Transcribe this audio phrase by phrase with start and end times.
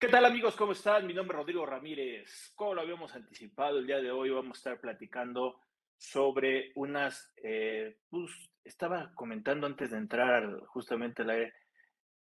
[0.00, 0.54] ¿Qué tal amigos?
[0.54, 1.08] ¿Cómo están?
[1.08, 2.52] Mi nombre es Rodrigo Ramírez.
[2.54, 5.58] Como lo habíamos anticipado, el día de hoy vamos a estar platicando
[5.96, 8.30] sobre unas, eh, pues,
[8.62, 11.52] estaba comentando antes de entrar justamente la...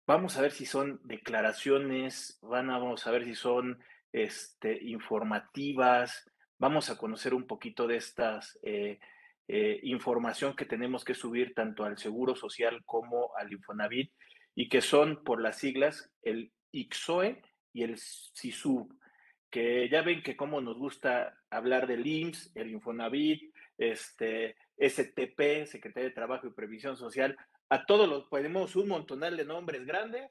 [0.06, 6.30] Vamos a ver si son declaraciones, van a, vamos a ver si son este, informativas,
[6.58, 9.00] vamos a conocer un poquito de estas eh,
[9.48, 14.12] eh, información que tenemos que subir tanto al Seguro Social como al Infonavit
[14.54, 17.40] y que son por las siglas el IXOE
[17.74, 18.88] y el SISU,
[19.50, 26.08] que ya ven que como nos gusta hablar del IMSS, el Infonavit, este, STP, Secretaría
[26.08, 27.36] de Trabajo y Previsión Social,
[27.68, 30.30] a todos los ponemos un montonal de nombres grandes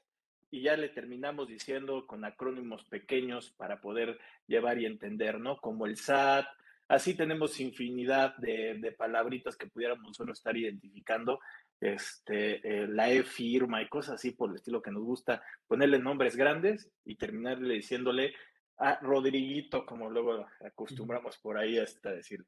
[0.50, 5.58] y ya le terminamos diciendo con acrónimos pequeños para poder llevar y entender, ¿no?
[5.58, 6.46] Como el SAT,
[6.88, 11.40] así tenemos infinidad de, de palabritas que pudiéramos solo estar identificando
[11.80, 15.98] este, eh, la E firma y cosas así por el estilo que nos gusta ponerle
[15.98, 18.34] nombres grandes y terminarle diciéndole
[18.78, 22.44] a Rodriguito, como luego acostumbramos por ahí hasta decir.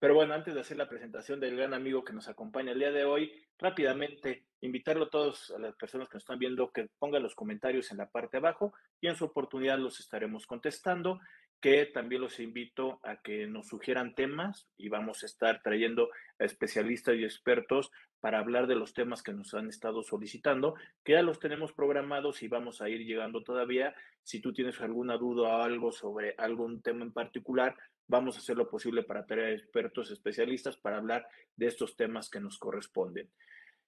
[0.00, 2.92] Pero bueno, antes de hacer la presentación del gran amigo que nos acompaña el día
[2.92, 7.22] de hoy, rápidamente invitarlo a todos, a las personas que nos están viendo, que pongan
[7.22, 11.18] los comentarios en la parte de abajo y en su oportunidad los estaremos contestando
[11.60, 16.44] que también los invito a que nos sugieran temas y vamos a estar trayendo a
[16.44, 21.22] especialistas y expertos para hablar de los temas que nos han estado solicitando, que ya
[21.22, 23.94] los tenemos programados y vamos a ir llegando todavía.
[24.22, 28.56] Si tú tienes alguna duda o algo sobre algún tema en particular, vamos a hacer
[28.56, 33.30] lo posible para traer expertos especialistas para hablar de estos temas que nos corresponden.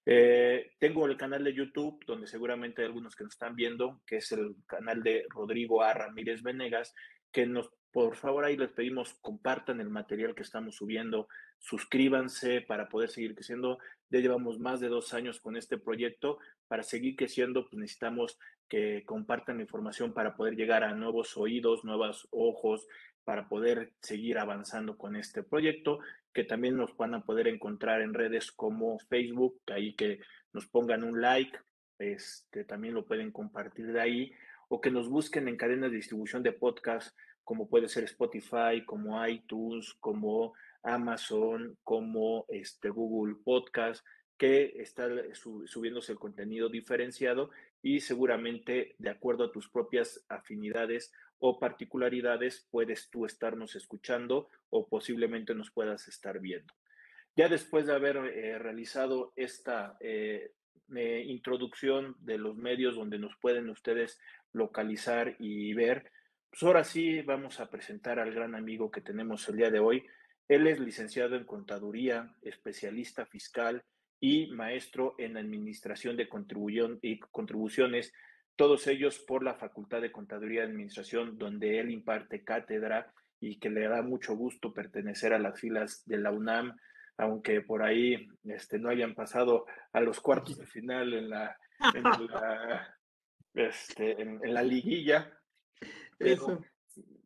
[0.05, 4.17] Eh, tengo el canal de YouTube, donde seguramente hay algunos que nos están viendo, que
[4.17, 5.93] es el canal de Rodrigo A.
[5.93, 6.95] Ramírez Venegas,
[7.31, 11.27] que nos, por favor, ahí les pedimos, compartan el material que estamos subiendo,
[11.59, 13.79] suscríbanse para poder seguir creciendo.
[14.09, 16.39] Ya llevamos más de dos años con este proyecto.
[16.67, 21.83] Para seguir creciendo, pues necesitamos que compartan la información para poder llegar a nuevos oídos,
[21.83, 22.87] nuevos ojos,
[23.23, 25.99] para poder seguir avanzando con este proyecto,
[26.33, 30.19] que también nos van a poder encontrar en redes como Facebook, ahí que
[30.53, 31.57] nos pongan un like,
[31.99, 34.33] este, también lo pueden compartir de ahí,
[34.69, 39.25] o que nos busquen en cadenas de distribución de podcast, como puede ser Spotify, como
[39.25, 40.53] iTunes, como
[40.83, 44.05] Amazon, como este, Google Podcast,
[44.37, 47.51] que está subiéndose el contenido diferenciado
[47.83, 54.87] y seguramente de acuerdo a tus propias afinidades o particularidades puedes tú estarnos escuchando o
[54.87, 56.73] posiblemente nos puedas estar viendo.
[57.35, 60.51] Ya después de haber eh, realizado esta eh,
[60.95, 64.19] eh, introducción de los medios donde nos pueden ustedes
[64.53, 66.11] localizar y ver.
[66.51, 70.05] Pues ahora sí vamos a presentar al gran amigo que tenemos el día de hoy.
[70.49, 73.81] Él es licenciado en contaduría, especialista fiscal
[74.19, 76.27] y maestro en administración de
[77.01, 78.13] y contribuciones,
[78.57, 83.69] todos ellos por la Facultad de Contaduría y Administración, donde él imparte cátedra y que
[83.69, 86.77] le da mucho gusto pertenecer a las filas de la UNAM,
[87.17, 91.57] aunque por ahí este, no hayan pasado a los cuartos de final en la
[93.53, 95.31] este, en, la liguilla.
[96.21, 96.61] Pero,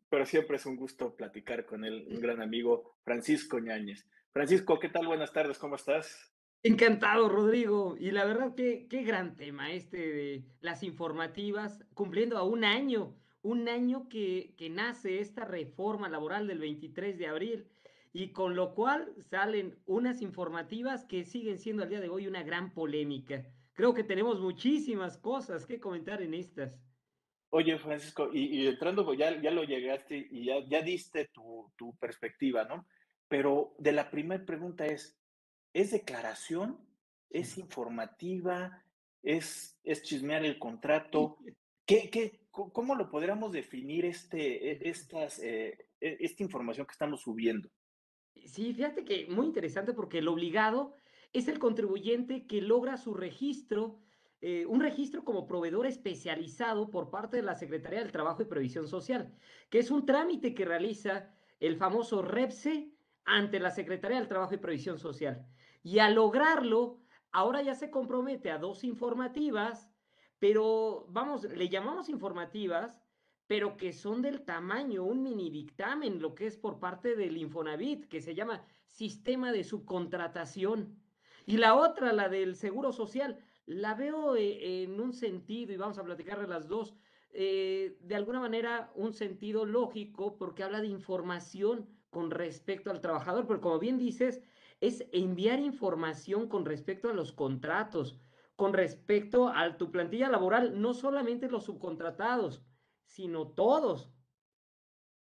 [0.09, 4.07] pero, siempre es un gusto platicar con él, un gran amigo, Francisco Ñáñez.
[4.31, 5.07] Francisco, ¿qué tal?
[5.07, 6.33] Buenas tardes, ¿cómo estás?
[6.63, 7.95] Encantado, Rodrigo.
[7.99, 13.15] Y la verdad, que qué gran tema este de las informativas, cumpliendo a un año,
[13.41, 17.67] un año que, que nace esta reforma laboral del 23 de abril
[18.13, 22.43] y con lo cual salen unas informativas que siguen siendo al día de hoy una
[22.43, 23.45] gran polémica
[23.75, 26.79] creo que tenemos muchísimas cosas que comentar en estas.
[27.57, 31.95] Oye, Francisco, y, entrando, pues ya, ya lo llegaste y ya, ya diste tu, tu
[31.95, 32.85] perspectiva, ¿no?
[33.29, 35.17] Pero de la primera pregunta es,
[35.71, 36.77] ¿es declaración?
[37.29, 38.83] ¿Es informativa?
[39.23, 41.37] ¿Es, es chismear el contrato?
[41.85, 47.21] ¿Qué, qué, ¿Cómo lo podríamos definir este, e, estas, eh, e, esta información que estamos
[47.21, 47.69] subiendo?
[48.47, 50.97] Sí, fíjate que muy interesante porque el obligado
[51.31, 54.01] es el contribuyente que logra su registro,
[54.41, 58.87] eh, un registro como proveedor especializado por parte de la Secretaría del Trabajo y Previsión
[58.87, 59.33] Social,
[59.69, 61.29] que es un trámite que realiza
[61.59, 62.91] el famoso REPSE
[63.23, 65.45] ante la Secretaría del Trabajo y Previsión Social.
[65.83, 66.99] Y al lograrlo,
[67.31, 69.89] ahora ya se compromete a dos informativas,
[70.39, 73.01] pero vamos, le llamamos informativas,
[73.47, 78.07] pero que son del tamaño, un mini dictamen, lo que es por parte del Infonavit,
[78.07, 80.99] que se llama Sistema de Subcontratación.
[81.45, 85.97] Y la otra, la del Seguro Social, la veo eh, en un sentido, y vamos
[85.97, 86.95] a platicar de las dos,
[87.31, 93.45] eh, de alguna manera un sentido lógico porque habla de información con respecto al trabajador,
[93.47, 94.41] pero como bien dices,
[94.79, 98.19] es enviar información con respecto a los contratos,
[98.55, 102.63] con respecto a tu plantilla laboral, no solamente los subcontratados,
[103.05, 104.13] sino todos.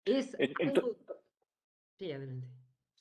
[0.05, 0.37] Es
[1.99, 2.56] Sí, adelante.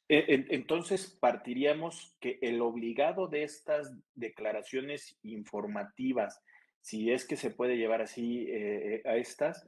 [0.07, 6.41] E, entonces, partiríamos que el obligado de estas declaraciones informativas,
[6.81, 9.67] si es que se puede llevar así eh, a estas,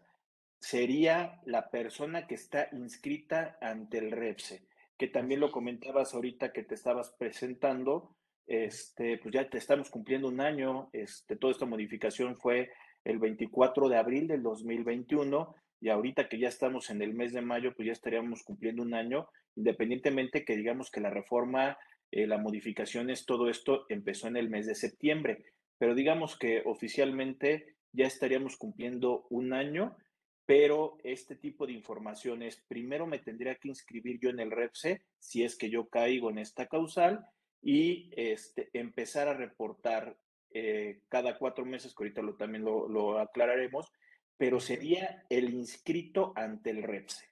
[0.59, 4.63] sería la persona que está inscrita ante el REPSE,
[4.97, 8.15] que también lo comentabas ahorita que te estabas presentando,
[8.47, 12.71] este, pues ya te estamos cumpliendo un año, este, toda esta modificación fue
[13.03, 17.41] el 24 de abril del 2021 y ahorita que ya estamos en el mes de
[17.41, 21.77] mayo, pues ya estaríamos cumpliendo un año, independientemente que digamos que la reforma,
[22.11, 25.43] eh, la modificación es todo esto empezó en el mes de septiembre,
[25.77, 29.97] pero digamos que oficialmente ya estaríamos cumpliendo un año,
[30.45, 35.43] pero este tipo de informaciones, primero me tendría que inscribir yo en el REPSE, si
[35.43, 37.25] es que yo caigo en esta causal,
[37.61, 40.15] y este, empezar a reportar
[40.51, 43.91] eh, cada cuatro meses, que ahorita lo, también lo, lo aclararemos,
[44.37, 47.25] pero sería el inscrito ante el REPSE.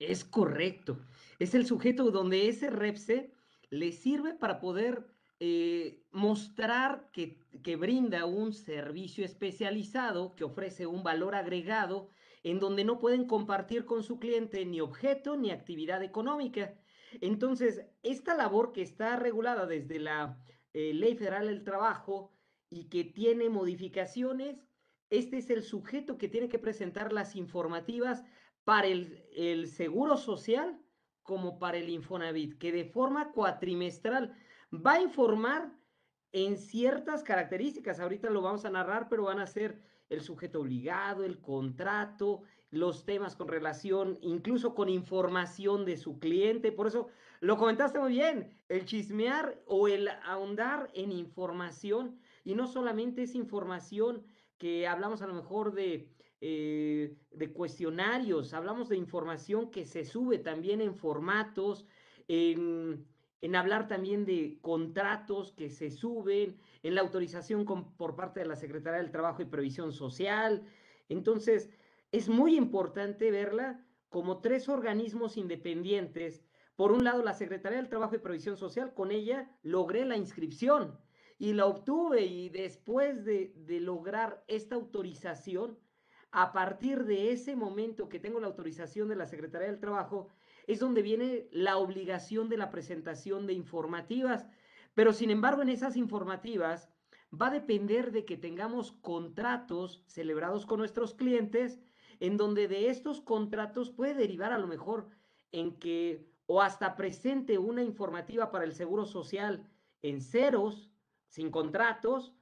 [0.00, 0.98] Es correcto.
[1.38, 3.32] Es el sujeto donde ese REPSE
[3.68, 5.06] le sirve para poder
[5.38, 12.10] eh, mostrar que, que, brinda un servicio especializado, que ofrece un valor agregado,
[12.42, 16.74] en donde no pueden compartir con su cliente ni objeto ni actividad económica.
[17.20, 20.42] Entonces, esta labor que está regulada desde la
[20.72, 22.32] eh, Ley Federal del Trabajo
[22.70, 24.64] y que tiene modificaciones,
[25.10, 28.24] este es el sujeto que tiene que presentar las informativas
[28.64, 30.78] para el, Seguro Social
[31.22, 34.34] como para el Infonavit, que de forma cuatrimestral
[34.74, 35.72] va a informar
[36.32, 38.00] en ciertas características.
[38.00, 43.04] Ahorita lo vamos a narrar, pero van a ser el sujeto obligado, el contrato, los
[43.04, 46.72] temas con relación, incluso con información de su cliente.
[46.72, 47.08] Por eso
[47.40, 52.18] lo comentaste muy bien, el chismear o el ahondar en información.
[52.44, 54.24] Y no solamente es información
[54.58, 60.38] que hablamos a lo mejor de, eh, de cuestionarios, hablamos de información que se sube
[60.38, 61.86] también en formatos,
[62.28, 63.06] en,
[63.54, 69.00] hablar también de contratos que se suben, en la autorización por parte de la Secretaría
[69.00, 70.62] del Trabajo y Previsión Social.
[71.08, 71.70] Entonces,
[72.12, 76.44] es muy importante verla como tres organismos independientes.
[76.76, 80.98] Por un lado, la Secretaría del Trabajo y Previsión Social, con ella logré la inscripción
[81.38, 85.78] y la obtuve y después de, lograr esta autorización,
[86.32, 90.28] a partir de ese momento que tengo la autorización de la Secretaría del Trabajo,
[90.66, 94.46] es donde viene la obligación de la presentación de informativas.
[94.94, 96.88] Pero sin embargo, en esas informativas
[97.32, 101.80] va a depender de que tengamos contratos celebrados con nuestros clientes,
[102.20, 105.08] en donde de estos contratos puede derivar a lo mejor
[105.52, 109.68] en que o hasta presente una informativa para el Seguro Social
[110.02, 110.90] en ceros,
[111.28, 112.34] sin contratos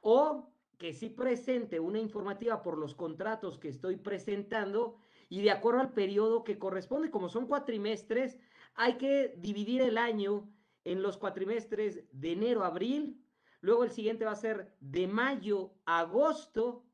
[0.00, 4.96] o que sí presente una informativa por los contratos que estoy presentando
[5.28, 8.38] y de acuerdo al periodo que corresponde, como son cuatrimestres,
[8.74, 10.48] hay que dividir el año
[10.84, 13.20] en los cuatrimestres de enero a abril,
[13.60, 16.84] luego el siguiente va a ser de mayo a agosto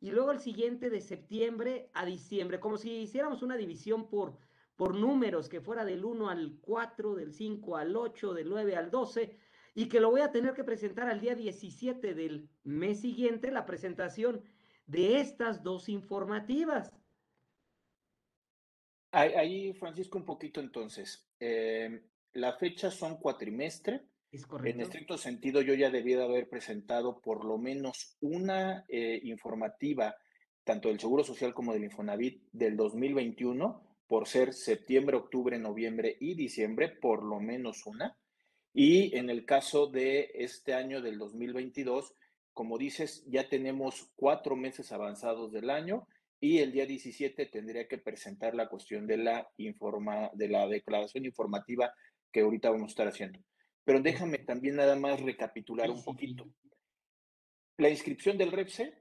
[0.00, 4.36] y luego el siguiente de septiembre a diciembre, como si hiciéramos una división por,
[4.76, 8.90] por números que fuera del 1 al 4, del 5 al 8, del 9 al
[8.90, 9.36] 12,
[9.74, 13.64] y que lo voy a tener que presentar al día 17 del mes siguiente, la
[13.64, 14.42] presentación
[14.86, 16.92] de estas dos informativas.
[19.12, 21.28] Ahí, Francisco, un poquito entonces.
[21.38, 24.06] Eh, la fecha son cuatrimestre.
[24.30, 24.74] Es correcto.
[24.74, 30.16] En estricto sentido, yo ya debía de haber presentado por lo menos una eh, informativa,
[30.64, 36.34] tanto del Seguro Social como del Infonavit, del 2021, por ser septiembre, octubre, noviembre y
[36.34, 38.16] diciembre, por lo menos una.
[38.74, 42.14] Y en el caso de este año del 2022,
[42.52, 46.06] como dices, ya tenemos cuatro meses avanzados del año
[46.40, 51.24] y el día 17 tendría que presentar la cuestión de la, informa, de la declaración
[51.24, 51.92] informativa
[52.32, 53.40] que ahorita vamos a estar haciendo.
[53.84, 56.48] Pero déjame también nada más recapitular un poquito.
[57.78, 58.94] La inscripción del REPSE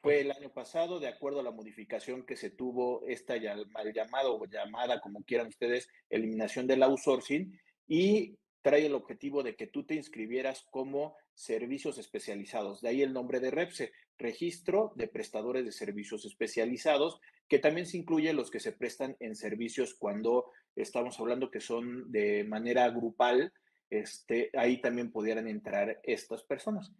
[0.00, 3.34] fue el año pasado, de acuerdo a la modificación que se tuvo, esta
[3.70, 9.56] mal llamada o llamada, como quieran ustedes, eliminación del outsourcing, y trae el objetivo de
[9.56, 12.80] que tú te inscribieras como servicios especializados.
[12.80, 17.96] De ahí el nombre de REPSE, Registro de Prestadores de Servicios Especializados, que también se
[17.96, 23.52] incluye los que se prestan en servicios cuando estamos hablando que son de manera grupal,
[23.90, 26.92] este, ahí también pudieran entrar estas personas.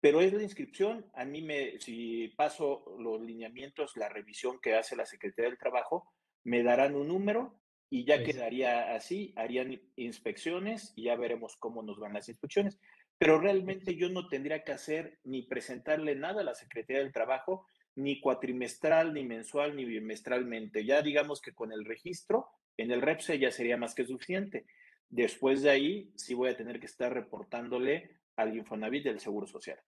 [0.00, 4.96] Pero es la inscripción, a mí me, si paso los lineamientos, la revisión que hace
[4.96, 7.61] la Secretaría del Trabajo, me darán un número
[7.92, 12.80] y ya quedaría así, harían inspecciones y ya veremos cómo nos van las inspecciones.
[13.18, 17.66] Pero realmente yo no tendría que hacer ni presentarle nada a la Secretaría del Trabajo,
[17.94, 20.86] ni cuatrimestral, ni mensual, ni bimestralmente.
[20.86, 24.64] Ya digamos que con el registro en el REPSE ya sería más que suficiente.
[25.10, 29.78] Después de ahí, sí voy a tener que estar reportándole al Infonavit del Seguro Social.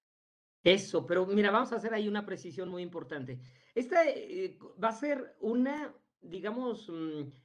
[0.62, 3.38] Eso, pero mira, vamos a hacer ahí una precisión muy importante.
[3.74, 7.43] Esta eh, va a ser una, digamos, mm,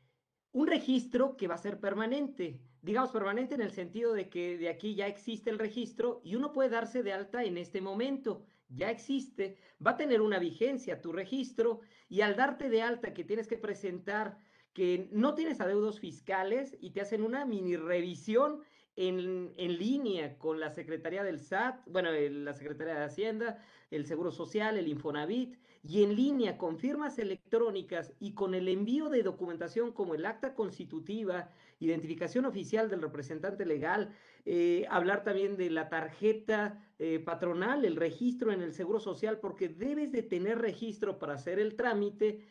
[0.52, 2.60] un registro que va a ser permanente.
[2.82, 6.54] Digamos permanente en el sentido de que de aquí ya existe el registro y uno
[6.54, 8.46] puede darse de alta en este momento.
[8.70, 13.24] Ya existe, va a tener una vigencia tu registro y al darte de alta que
[13.24, 14.38] tienes que presentar
[14.74, 18.62] que no tienes adeudos fiscales y te hacen una mini revisión
[18.96, 24.32] en, en, línea con la Secretaría del SAT, bueno, la Secretaría de Hacienda, el Seguro
[24.32, 29.92] Social, el Infonavit, y en línea con firmas electrónicas y con el envío de documentación
[29.92, 34.14] como el acta constitutiva, identificación oficial del representante legal,
[34.46, 39.70] eh, hablar también de la tarjeta eh, patronal, el registro en el Seguro Social, porque
[39.70, 42.46] debes de tener registro para hacer el trámite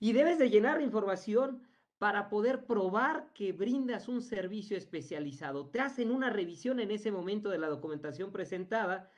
[0.00, 1.62] y debes de llenar información
[1.98, 5.68] para poder probar que brindas un servicio especializado.
[5.68, 9.08] Te hacen una revisión en ese momento de la documentación presentada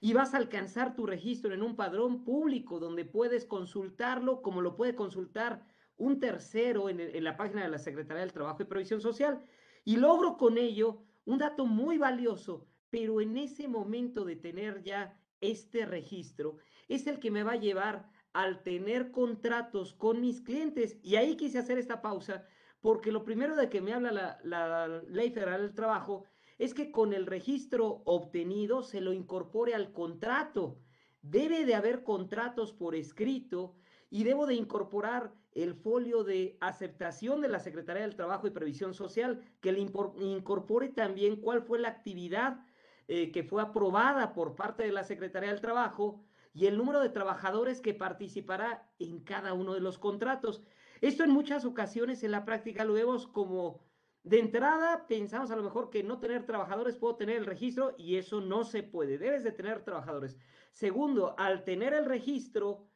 [0.00, 4.76] y vas a alcanzar tu registro en un padrón público donde puedes consultarlo como lo
[4.76, 5.64] puede consultar
[5.96, 9.42] un tercero en, la página de la Secretaría del Trabajo y Previsión Social.
[9.84, 15.20] Y logro con ello un dato muy valioso, pero en ese momento de tener ya
[15.40, 20.98] este registro es el que me va a llevar al tener contratos con mis clientes.
[21.02, 22.46] Y ahí quise hacer esta pausa
[22.80, 26.24] porque lo primero de que me habla la, la Ley Federal del Trabajo
[26.58, 30.78] es que con el registro obtenido se lo incorpore al contrato.
[31.22, 33.74] Debe de haber contratos por escrito
[34.10, 38.94] y debo de incorporar el folio de aceptación de la Secretaría del Trabajo y Previsión
[38.94, 42.64] Social, que le incorpore también cuál fue la actividad
[43.08, 46.22] eh, que fue aprobada por parte de la Secretaría del Trabajo
[46.52, 50.62] y el número de trabajadores que participará en cada uno de los contratos.
[51.00, 53.80] Esto en muchas ocasiones en la práctica lo vemos como
[54.28, 58.16] de entrada pensamos a lo mejor que no tener trabajadores puedo tener el registro y
[58.16, 59.16] eso no se puede.
[59.16, 60.36] Debes de tener trabajadores.
[60.70, 62.86] Segundo, al tener el registro,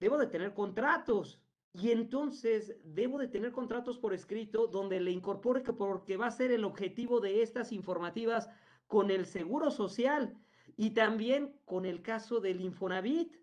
[0.00, 1.40] debo de tener contratos.
[1.72, 6.32] Y entonces debo de tener contratos por escrito donde le incorpore que porque va a
[6.32, 8.50] ser el objetivo de estas informativas
[8.88, 10.36] con el Seguro Social
[10.76, 13.36] y también con el caso del Infonavit.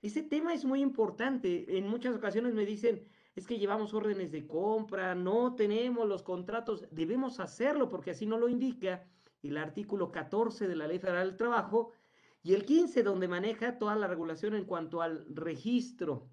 [0.00, 1.78] Ese tema es muy importante.
[1.78, 6.86] En muchas ocasiones me dicen, es que llevamos órdenes de compra, no tenemos los contratos,
[6.90, 9.06] debemos hacerlo porque así no lo indica
[9.42, 11.92] el artículo 14 de la Ley Federal del Trabajo
[12.42, 16.30] y el 15 donde maneja toda la regulación en cuanto al registro.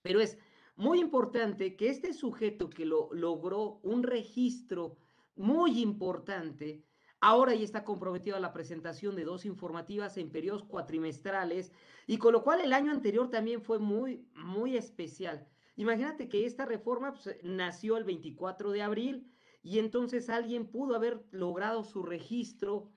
[0.00, 0.38] Pero es
[0.76, 4.96] muy importante que este sujeto que lo logró un registro
[5.34, 6.84] muy importante,
[7.20, 11.72] Ahora ya está comprometida la presentación de dos informativas en periodos cuatrimestrales
[12.06, 15.48] y con lo cual el año anterior también fue muy, muy especial.
[15.78, 19.32] Imagínate que esta reforma pues, nació el 24 de abril
[19.62, 22.90] y entonces alguien pudo haber logrado su registro.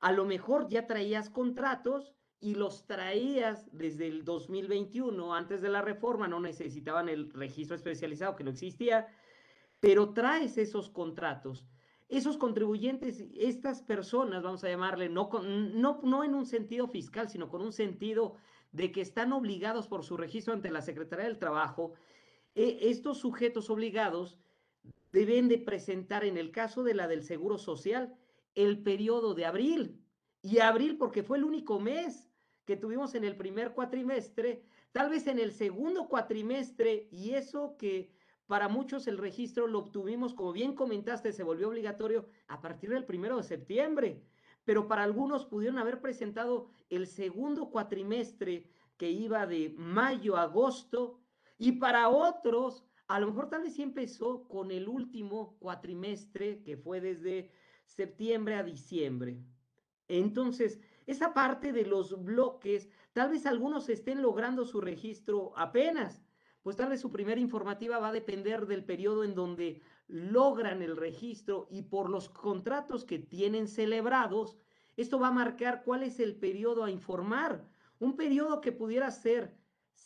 [0.00, 5.82] A lo mejor ya traías contratos y los traías desde el 2021, antes de la
[5.82, 9.08] reforma, no necesitaban el registro especializado que no existía,
[9.78, 11.66] pero traes esos contratos
[12.08, 17.48] esos contribuyentes, estas personas, vamos a llamarle, no, no, no en un sentido fiscal, sino
[17.48, 18.34] con un sentido
[18.70, 22.12] de que están obligados por su registro ante la Secretaría del Trabajo, eh,
[22.54, 24.38] estos sujetos obligados
[25.12, 28.14] deben de presentar, en el caso de la del Seguro Social,
[28.54, 30.02] el periodo de abril.
[30.42, 32.28] Y abril porque fue el único mes
[32.64, 38.12] que tuvimos en el primer cuatrimestre, tal vez en el segundo cuatrimestre, y eso que
[38.46, 43.04] para muchos el registro lo obtuvimos, como bien comentaste, se volvió obligatorio a partir del
[43.04, 44.22] primero de septiembre,
[44.64, 51.21] pero para algunos pudieron haber presentado el segundo cuatrimestre que iba de mayo a agosto
[51.62, 56.76] y para otros a lo mejor tal vez sí empezó con el último cuatrimestre que
[56.76, 57.52] fue desde
[57.84, 59.38] septiembre a diciembre.
[60.08, 66.24] Entonces, esa parte de los bloques, tal vez algunos estén logrando su registro apenas,
[66.62, 70.96] pues tal vez su primera informativa va a depender del periodo en donde logran el
[70.96, 74.58] registro y por los contratos que tienen celebrados,
[74.96, 77.68] esto va a marcar cuál es el periodo a informar.
[78.00, 79.61] Un periodo que pudiera ser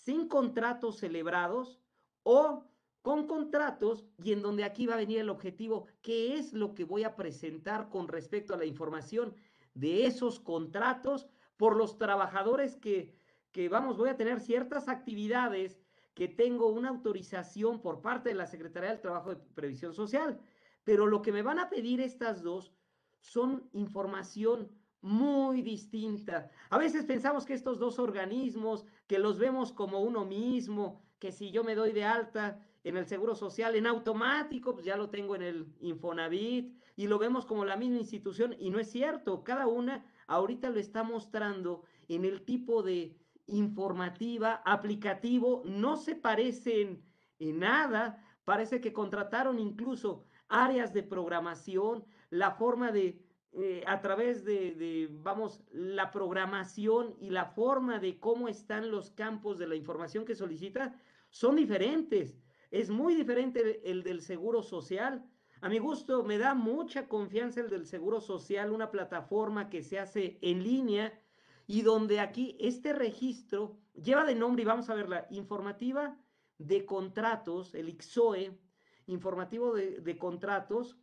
[0.06, 1.80] sin contratos celebrados
[2.22, 2.64] o
[3.02, 6.84] con contratos y en donde aquí va a venir el objetivo, qué es lo que
[6.84, 9.34] voy a presentar con respecto a la información
[9.74, 13.16] de esos contratos por los trabajadores que,
[13.50, 15.80] que vamos, voy a tener ciertas actividades
[16.14, 20.38] que tengo una autorización por parte de la Secretaría del Trabajo de Previsión Social,
[20.84, 22.72] pero lo que me van a pedir estas dos
[23.18, 24.70] son información
[25.06, 26.50] muy distinta.
[26.68, 31.52] A veces pensamos que estos dos organismos, que los vemos como uno mismo, que si
[31.52, 35.36] yo me doy de alta en el Seguro Social en automático, pues ya lo tengo
[35.36, 39.68] en el Infonavit y lo vemos como la misma institución y no es cierto, cada
[39.68, 47.00] una ahorita lo está mostrando en el tipo de informativa, aplicativo, no se parecen
[47.38, 53.24] en nada, parece que contrataron incluso áreas de programación, la forma de,
[53.58, 59.56] eh, a través de, vamos, la programación y la forma de cómo están los campos
[59.56, 60.94] de la información que solicita,
[61.30, 62.38] son diferentes.
[62.70, 65.24] Es muy diferente el, del seguro social.
[65.62, 69.98] A mi gusto, me da mucha confianza el del seguro social, una plataforma que se
[69.98, 71.18] hace en línea
[71.66, 76.20] y donde aquí este registro lleva de nombre, y vamos a verla, informativa
[76.58, 78.58] de contratos, el IXOE,
[79.06, 80.98] informativo de contratos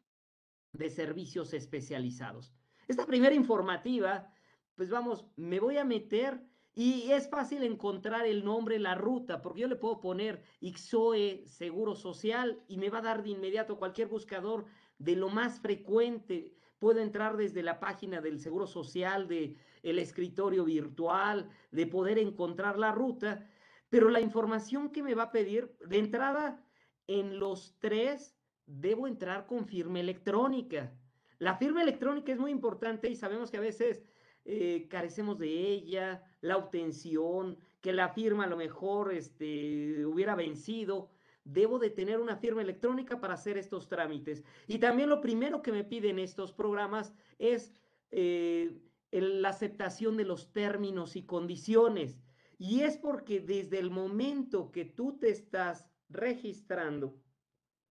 [0.73, 2.53] de servicios especializados.
[2.87, 4.27] Esta primera informativa,
[4.75, 6.43] pues vamos, me voy a meter
[6.75, 11.95] y es fácil encontrar el nombre, la ruta, porque yo le puedo poner IXOE Seguro
[11.95, 14.65] Social y me va a dar de inmediato cualquier buscador
[14.97, 16.55] de lo más frecuente.
[16.79, 22.79] Puedo entrar desde la página del Seguro Social, de el escritorio virtual, de poder encontrar
[22.79, 23.47] la ruta,
[23.89, 26.65] pero la información que me va a pedir, de entrada,
[27.05, 28.35] en los tres,
[28.65, 30.91] debo entrar con firma electrónica.
[31.39, 34.03] La firma electrónica es muy importante y sabemos que a veces
[34.45, 41.09] eh, carecemos de ella, la obtención, que la firma a lo mejor este, hubiera vencido.
[41.43, 44.43] Debo de tener una firma electrónica para hacer estos trámites.
[44.67, 47.73] Y también lo primero que me piden estos programas es
[48.11, 48.79] eh,
[49.11, 52.17] la aceptación de los términos y condiciones.
[52.57, 57.15] Y es porque desde el momento que tú te estás registrando,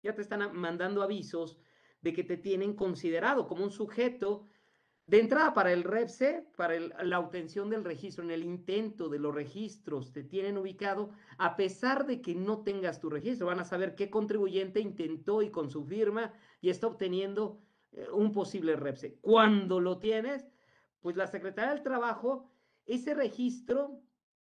[0.04, 1.58] ya te están mandando avisos
[2.02, 4.46] de que te tienen considerado como un sujeto
[5.06, 9.34] de entrada, para el REPSE, para la obtención del registro, en el intento de los
[9.34, 13.96] registros, te tienen ubicado, a pesar de que no tengas tu registro, van a saber
[13.96, 17.60] qué contribuyente intentó y con su firma y está obteniendo
[17.92, 19.18] eh, un posible REPSE.
[19.20, 20.48] Cuando lo tienes,
[21.02, 22.50] pues la Secretaría del Trabajo,
[22.86, 24.00] ese registro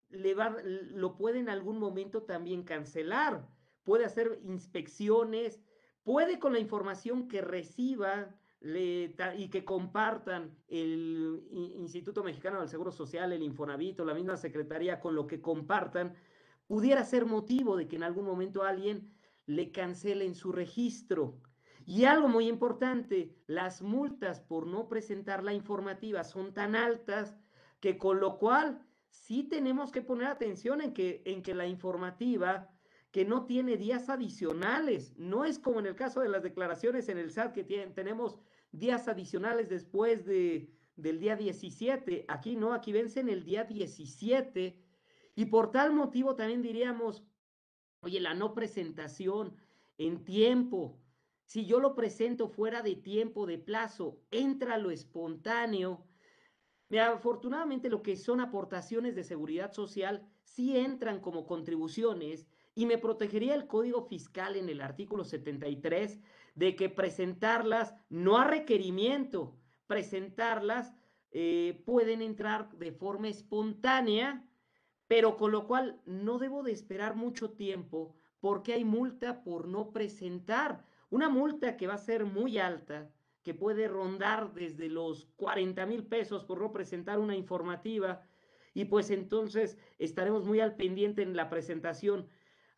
[0.09, 3.49] le va, lo puede en algún momento también cancelar,
[3.83, 5.61] puede hacer inspecciones,
[6.03, 13.33] puede con la información que reciba y que compartan el Instituto Mexicano del Seguro Social,
[13.33, 16.15] el Infonavit o la misma Secretaría con lo que compartan,
[16.65, 19.13] pudiera ser motivo de que en algún momento alguien
[19.45, 21.41] le cancelen su registro.
[21.85, 27.35] Y algo muy importante, las multas por no presentar la informativa son tan altas
[27.81, 32.72] que con lo cual sí tenemos que poner atención en que, en que la informativa
[33.13, 37.19] que no tiene días adicionales, no es como en el caso de las declaraciones en
[37.19, 38.39] el SAT que tienen, tenemos
[38.71, 42.25] días adicionales después de, del día 17.
[42.27, 44.83] Aquí no, aquí vencen el día 17.
[45.35, 47.23] Y por tal motivo también diríamos,
[47.99, 49.57] oye, la no presentación
[49.99, 50.99] en tiempo.
[51.45, 56.03] Si yo lo presento fuera de tiempo, de plazo, entra lo espontáneo.
[56.99, 63.55] Afortunadamente lo que son aportaciones de seguridad social sí entran como contribuciones y me protegería
[63.55, 66.19] el Código Fiscal en el artículo 73
[66.55, 69.55] de que presentarlas no a requerimiento,
[69.87, 70.93] presentarlas
[71.31, 74.47] eh, pueden entrar de forma espontánea,
[75.07, 79.91] pero con lo cual no debo de esperar mucho tiempo porque hay multa por no
[79.91, 80.85] presentar.
[81.09, 83.09] Una multa que va a ser muy alta,
[83.43, 88.21] que puede rondar desde los 40 mil pesos por no presentar una informativa,
[88.73, 92.27] y pues entonces estaremos muy al pendiente en la presentación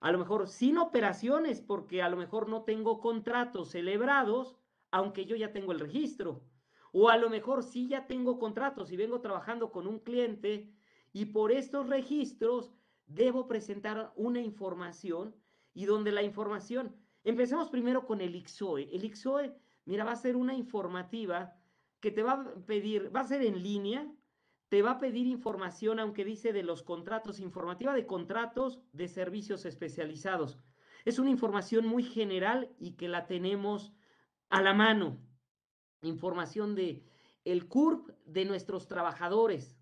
[0.06, 4.56] a lo mejor sin operaciones, porque a lo mejor no tengo contratos celebrados,
[4.92, 6.44] aunque yo ya tengo el registro.
[6.92, 10.72] O a lo mejor sí ya tengo contratos y vengo trabajando con un cliente
[11.12, 12.76] y por estos registros
[13.08, 15.36] debo presentar una información
[15.74, 18.96] y donde la información, empecemos primero con el IXOE.
[18.96, 21.58] El IXOE, mira, va a ser una informativa
[22.00, 24.08] que te va a pedir, va a ser en línea,
[24.70, 29.66] te va a pedir información, aunque dice de los contratos, informativa de contratos de servicios
[29.66, 30.58] especializados.
[31.06, 33.94] Es una información muy general y que la tenemos
[34.50, 35.20] a la mano.
[36.02, 37.06] Información de
[37.44, 39.78] el CURP de nuestros trabajadores,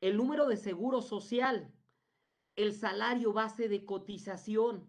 [0.00, 1.74] el número de seguro social,
[2.54, 4.88] el salario base de cotización.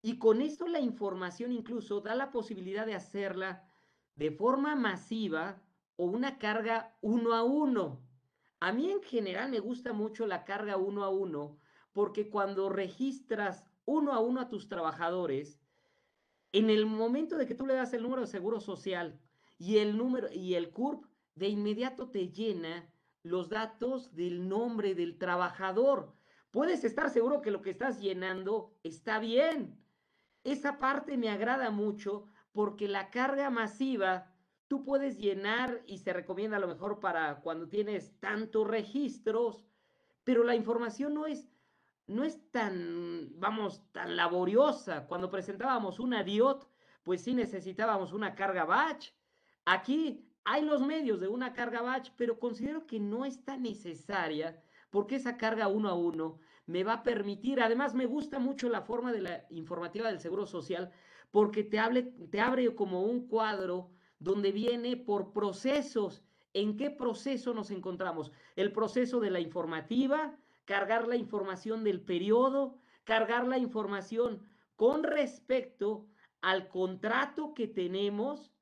[0.00, 3.68] Y con esto la información incluso da la posibilidad de hacerla
[4.14, 5.62] de forma masiva
[5.96, 8.07] o una carga uno a uno.
[8.60, 11.58] A mí en general me gusta mucho la carga uno a uno
[11.92, 15.60] porque cuando registras uno a uno a tus trabajadores,
[16.52, 19.20] en el momento de que tú le das el número de seguro social
[19.58, 22.90] y el número y el CURP, de inmediato te llena
[23.22, 26.14] los datos del nombre del trabajador.
[26.50, 29.78] Puedes estar seguro que lo que estás llenando está bien.
[30.44, 34.32] Esa parte me agrada mucho porque la carga masiva
[34.68, 39.64] tú puedes llenar y se recomienda a lo mejor para cuando tienes tantos registros,
[40.24, 41.48] pero la información no es
[42.06, 45.06] no es tan, vamos, tan laboriosa.
[45.06, 46.66] Cuando presentábamos una DIOT,
[47.02, 49.10] pues sí necesitábamos una carga batch.
[49.66, 54.62] Aquí hay los medios de una carga batch, pero considero que no es tan necesaria
[54.90, 58.82] porque esa carga uno a uno me va a permitir, además me gusta mucho la
[58.82, 60.90] forma de la informativa del Seguro Social
[61.30, 66.22] porque te, hable, te abre como un cuadro donde viene por procesos.
[66.54, 68.32] ¿En qué proceso nos encontramos?
[68.56, 74.42] El proceso de la informativa, cargar la información del periodo, cargar la información
[74.76, 76.06] con respecto
[76.40, 78.52] al contrato que tenemos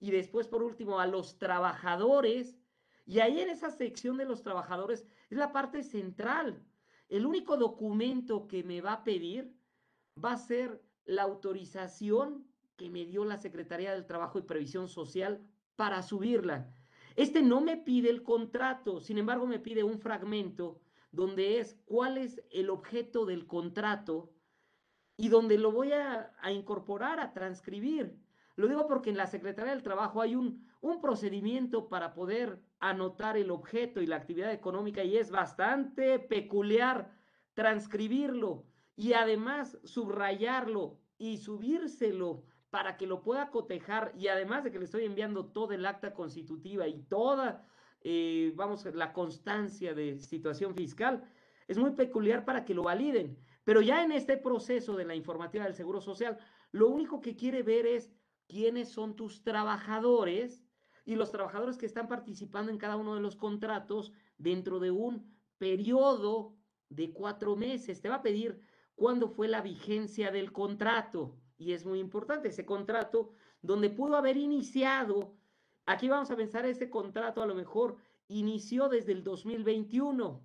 [0.00, 2.58] y después, por último, a los trabajadores.
[3.04, 6.64] Y ahí en esa sección de los trabajadores es la parte central.
[7.08, 9.54] El único documento que me va a pedir
[10.22, 12.46] va a ser la autorización
[12.76, 15.40] que me dio la Secretaría del Trabajo y Previsión Social
[15.76, 16.72] para subirla.
[17.16, 20.80] Este no me pide el contrato, sin embargo me pide un fragmento
[21.12, 24.30] donde es cuál es el objeto del contrato
[25.16, 28.18] y donde lo voy a, incorporar, a transcribir.
[28.54, 33.38] Lo digo porque en la Secretaría del Trabajo hay un, un procedimiento para poder anotar
[33.38, 37.10] el objeto y la actividad económica y es bastante peculiar
[37.54, 42.44] transcribirlo y además subrayarlo y subírselo
[42.76, 46.12] para que lo pueda cotejar y además de que le estoy enviando todo el acta
[46.12, 47.66] constitutiva y toda,
[48.02, 51.24] eh, vamos, la constancia de situación fiscal,
[51.68, 53.38] es muy peculiar para que lo validen.
[53.64, 56.36] Pero ya en este proceso de la informativa del Seguro Social,
[56.70, 58.12] lo único que quiere ver es
[58.46, 60.62] quiénes son tus trabajadores
[61.06, 65.34] y los trabajadores que están participando en cada uno de los contratos dentro de un
[65.56, 66.54] periodo
[66.90, 68.02] de cuatro meses.
[68.02, 68.60] Te va a pedir
[68.96, 71.38] cuándo fue la vigencia del contrato.
[71.58, 73.30] Y es muy importante ese contrato
[73.62, 75.36] donde pudo haber iniciado.
[75.86, 77.96] Aquí vamos a pensar, ese contrato a lo mejor
[78.28, 80.42] inició desde el 2021.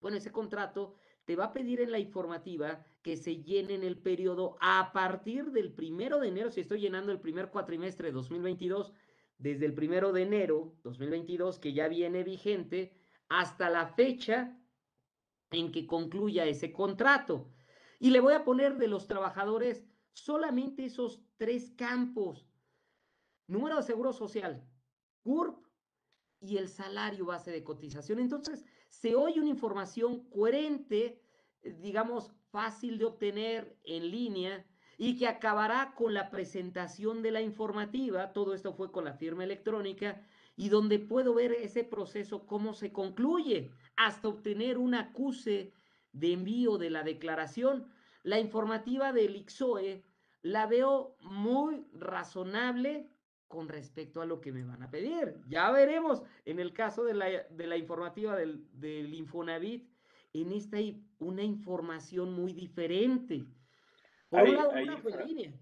[0.00, 3.98] Bueno, ese contrato te va a pedir en la informativa que se llene en el
[3.98, 8.92] periodo a partir del primero de enero, si estoy llenando el primer cuatrimestre de 2022,
[9.36, 12.92] desde el primero de enero 2022, que ya viene vigente,
[13.28, 14.58] hasta la fecha
[15.50, 17.52] en que concluya ese contrato.
[18.00, 19.86] Y le voy a poner de los trabajadores
[20.24, 22.46] solamente esos tres campos.
[23.46, 24.66] Número de seguro social,
[25.22, 25.64] CURP
[26.40, 28.18] y el salario base de cotización.
[28.18, 31.22] Entonces, se oye una información coherente,
[31.62, 34.66] digamos, fácil de obtener en línea
[34.98, 38.32] y que acabará con la presentación de la informativa.
[38.32, 40.22] Todo esto fue con la firma electrónica
[40.56, 45.72] y donde puedo ver ese proceso, cómo se concluye, hasta obtener un acuse
[46.12, 47.90] de envío de la declaración.
[48.24, 50.07] La informativa del IXOE
[50.42, 53.08] la veo muy razonable
[53.48, 55.40] con respecto a lo que me van a pedir.
[55.48, 59.88] Ya veremos en el caso de la, de la informativa del, del, Infonavit,
[60.34, 63.46] en esta hay una información muy diferente.
[64.28, 65.52] Por ahí, un lado, ahí, una línea.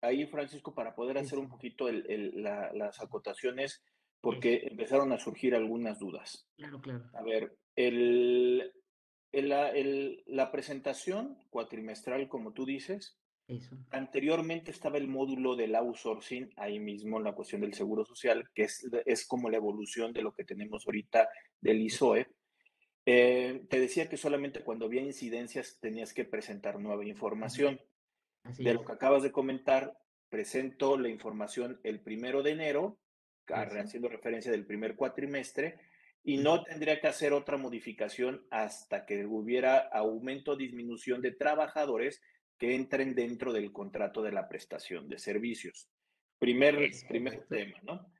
[0.00, 3.84] Ahí, Francisco, para poder hacer un poquito el, el, la, las acotaciones,
[4.20, 6.48] porque empezaron a surgir algunas dudas.
[6.56, 7.04] Claro, claro.
[7.12, 8.72] A ver, el,
[9.32, 13.76] el, la presentación cuatrimestral, como tú dices, eso.
[13.90, 18.64] Anteriormente estaba el módulo del outsourcing, ahí mismo en la cuestión del seguro social, que
[18.64, 21.28] es, es como la evolución de lo que tenemos ahorita
[21.60, 22.26] del ISOE.
[23.06, 27.80] Eh, te decía que solamente cuando había incidencias tenías que presentar nueva información.
[28.44, 28.76] Así de es.
[28.76, 32.98] lo que acabas de comentar, presento la información el primero de enero,
[33.48, 35.78] haciendo referencia del primer cuatrimestre,
[36.22, 42.22] y no tendría que hacer otra modificación hasta que hubiera aumento o disminución de trabajadores
[42.58, 45.88] que entren dentro del contrato de la prestación de servicios.
[46.38, 48.12] Primer, primer tema, ¿no?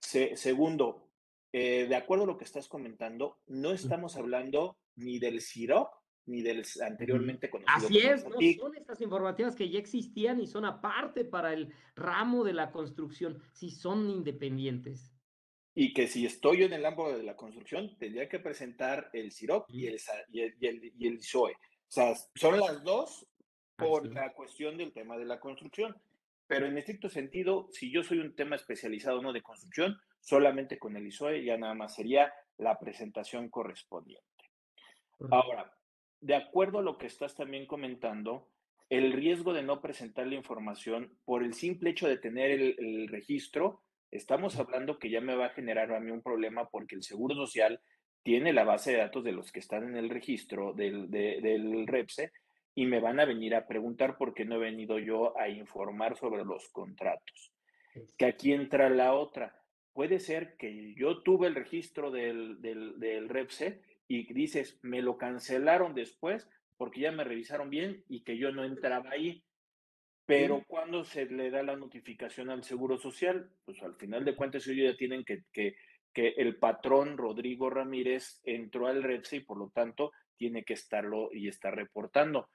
[0.00, 1.10] Se- segundo,
[1.52, 5.88] eh, de acuerdo a lo que estás comentando, no estamos hablando ni del CIROP
[6.26, 10.66] ni del anteriormente conocido Así es, no son estas informativas que ya existían y son
[10.66, 15.10] aparte para el ramo de la construcción, sí son independientes.
[15.74, 19.70] Y que si estoy en el ámbito de la construcción, tendría que presentar el CIROP
[19.70, 19.98] y el,
[20.30, 21.52] y el, y el, y el ISOE.
[21.52, 21.56] O
[21.90, 23.26] sea, son las dos
[23.78, 24.14] por Así es.
[24.14, 25.96] la cuestión del tema de la construcción.
[26.46, 30.96] Pero en estricto sentido, si yo soy un tema especializado no de construcción, solamente con
[30.96, 34.24] el ISOE ya nada más sería la presentación correspondiente.
[35.30, 35.74] Ahora,
[36.20, 38.48] de acuerdo a lo que estás también comentando,
[38.88, 43.08] el riesgo de no presentar la información por el simple hecho de tener el, el
[43.08, 47.02] registro Estamos hablando que ya me va a generar a mí un problema porque el
[47.02, 47.80] Seguro Social
[48.22, 52.32] tiene la base de datos de los que están en el registro del, del REPSE
[52.78, 56.16] y me van a venir a preguntar por qué no he venido yo a informar
[56.16, 57.52] sobre los contratos.
[58.16, 59.60] Que aquí entra la otra.
[59.92, 65.18] Puede ser que yo tuve el registro del, del, del REPSE y dices, me lo
[65.18, 69.42] cancelaron después porque ya me revisaron bien y que yo no entraba ahí.
[70.24, 74.68] Pero cuando se le da la notificación al Seguro Social, pues al final de cuentas
[74.68, 75.74] ellos ya tienen que, que,
[76.12, 81.30] que el patrón Rodrigo Ramírez entró al REPSE y por lo tanto tiene que estarlo
[81.32, 82.48] y estar reportando.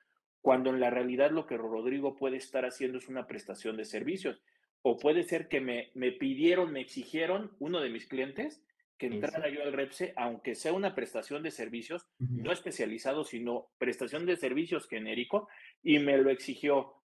[0.43, 4.43] Cuando en la realidad lo que Rodrigo puede estar haciendo es una prestación de servicios.
[4.81, 8.61] O puede ser que me, me pidieron, me exigieron, uno de mis clientes,
[8.97, 14.25] que entrara yo al REPSE, aunque sea una prestación de servicios, no especializado, sino prestación
[14.25, 15.47] de servicios genérico,
[15.81, 16.95] y me lo exigió.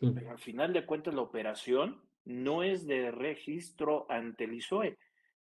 [0.00, 4.96] Pero al final de cuentas, la operación no es de registro ante el ISOE.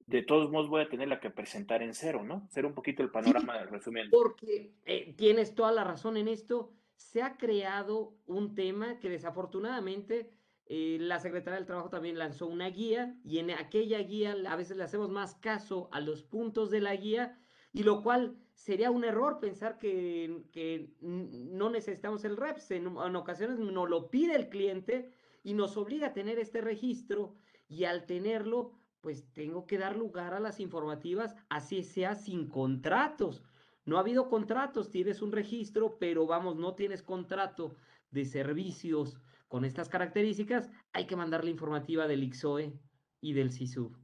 [0.07, 2.47] De todos modos, voy a tenerla que presentar en cero, ¿no?
[2.51, 4.15] Ser un poquito el panorama resumiendo.
[4.15, 6.75] Porque eh, tienes toda la razón en esto.
[7.01, 10.31] Se ha creado un tema que desafortunadamente
[10.67, 14.77] eh, la Secretaría del Trabajo también lanzó una guía y en aquella guía a veces
[14.77, 17.41] le hacemos más caso a los puntos de la guía
[17.73, 22.71] y lo cual sería un error pensar que, que no necesitamos el REPS.
[22.73, 25.11] En, en, ocasiones nos lo pide el cliente
[25.43, 27.35] y nos obliga a tener este registro
[27.67, 33.43] y al tenerlo, pues tengo que dar lugar a las informativas, así sea sin contratos.
[33.91, 37.75] No ha habido contratos, tienes un registro, pero vamos, no tienes contrato
[38.13, 42.73] de servicios con estas características, hay que mandar la informativa del IXOE
[43.21, 43.97] y del CISUB.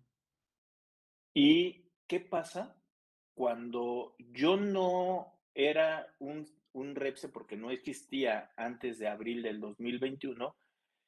[1.35, 2.77] ¿Y qué pasa
[3.35, 10.57] cuando yo no era un, un REPSE porque no existía antes de abril del 2021,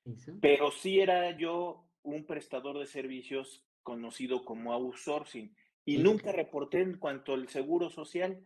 [0.04, 0.32] ¿Eso?
[0.40, 5.52] pero sí era yo un prestador de servicios conocido como outsourcing
[5.84, 6.00] y ¿Sí?
[6.00, 8.40] nunca reporté en cuanto al seguro social.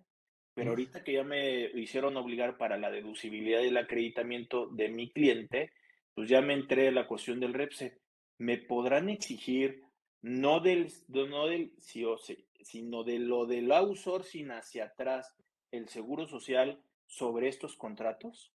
[0.54, 5.10] Pero ahorita que ya me hicieron obligar para la deducibilidad y el acreditamiento de mi
[5.10, 5.72] cliente,
[6.14, 7.98] pues ya me entré a la cuestión del REPSE.
[8.38, 9.82] ¿Me podrán exigir
[10.20, 15.34] no del, no del sí o sí, sino de lo del outsourcing hacia atrás,
[15.70, 18.52] el seguro social sobre estos contratos?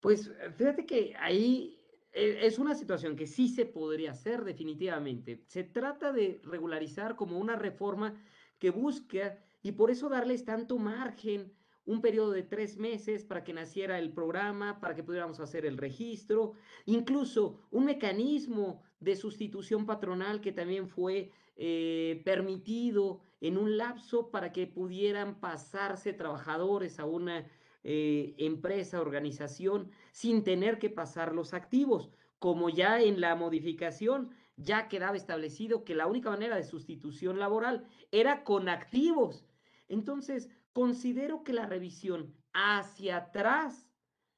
[0.00, 1.78] Pues fíjate que ahí
[2.12, 5.44] es una situación que sí se podría hacer definitivamente.
[5.46, 8.22] Se trata de regularizar como una reforma
[8.58, 11.52] que busca y por eso darles tanto margen,
[11.86, 15.76] un periodo de tres meses para que naciera el programa, para que pudiéramos hacer el
[15.76, 16.52] registro,
[16.84, 24.52] incluso un mecanismo de sustitución patronal que también fue eh, permitido en un lapso para
[24.52, 27.44] que pudieran pasarse trabajadores a una
[27.82, 34.86] eh, empresa, organización, sin tener que pasar los activos, como ya en la modificación ya
[34.88, 39.44] quedaba establecido que la única manera de sustitución laboral era con activos.
[39.88, 43.90] Entonces, considero que la revisión hacia atrás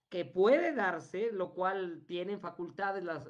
[0.09, 3.29] que puede darse, lo cual tienen facultades las,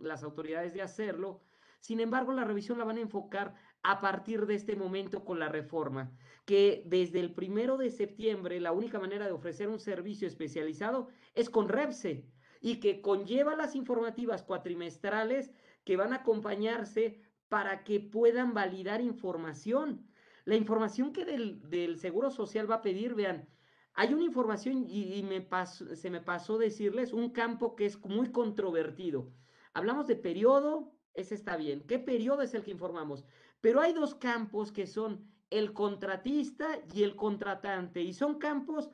[0.00, 1.42] las autoridades de hacerlo,
[1.80, 5.48] sin embargo, la revisión la van a enfocar a partir de este momento con la
[5.48, 6.12] reforma,
[6.44, 11.48] que desde el primero de septiembre la única manera de ofrecer un servicio especializado es
[11.48, 12.26] con REPSE
[12.60, 15.50] y que conlleva las informativas cuatrimestrales
[15.84, 20.06] que van a acompañarse para que puedan validar información.
[20.50, 23.48] La información que del, del Seguro Social va a pedir, vean,
[23.94, 25.46] hay una información y, me
[25.94, 29.30] se me pasó decirles un campo que es muy controvertido.
[29.74, 31.84] Hablamos de periodo, ese está bien.
[31.86, 33.24] ¿Qué periodo es el que informamos?
[33.60, 38.02] Pero hay dos campos que son el contratista y el contratante.
[38.02, 38.90] Y son campos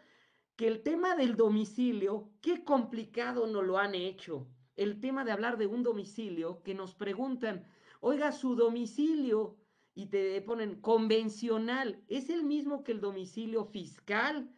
[0.57, 4.47] que el tema del domicilio, qué complicado nos lo han hecho.
[4.77, 7.65] El tema de hablar de un domicilio, que nos preguntan,
[8.01, 9.57] oiga, su domicilio,
[9.97, 14.55] y te ponen convencional, ¿es el mismo que el domicilio fiscal?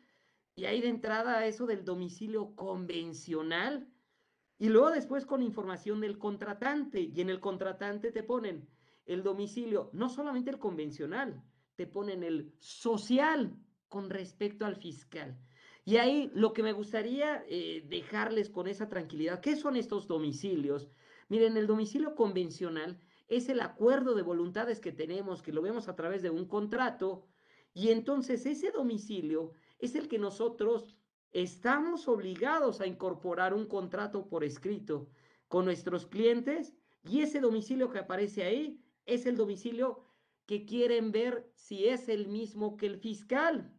[0.56, 3.88] Y ahí de entrada eso del domicilio convencional.
[4.58, 7.00] Y luego después con información del contratante.
[7.00, 8.68] Y en el contratante te ponen
[9.06, 11.40] el domicilio, no solamente el convencional,
[11.76, 13.56] te ponen el social
[13.88, 15.38] con respecto al fiscal.
[15.84, 20.90] Y ahí lo que me gustaría eh, dejarles con esa tranquilidad, ¿qué son estos domicilios?
[21.28, 25.94] Miren, el domicilio convencional es el acuerdo de voluntades que tenemos, que lo vemos a
[25.94, 27.26] través de un contrato,
[27.74, 30.96] y entonces ese domicilio es el que nosotros
[31.30, 35.10] estamos obligados a incorporar un contrato por escrito
[35.46, 40.04] con nuestros clientes y ese domicilio que aparece ahí es el domicilio
[40.46, 43.72] que quieren ver si es el mismo que el fiscal.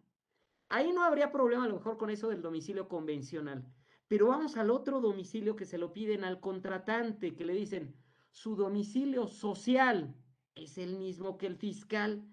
[0.69, 3.65] Ahí no habría problema a lo mejor con eso del domicilio convencional.
[4.07, 7.95] Pero vamos al otro domicilio que se lo piden al contratante, que le dicen,
[8.31, 10.15] su domicilio social
[10.55, 12.23] es el mismo que el fiscal.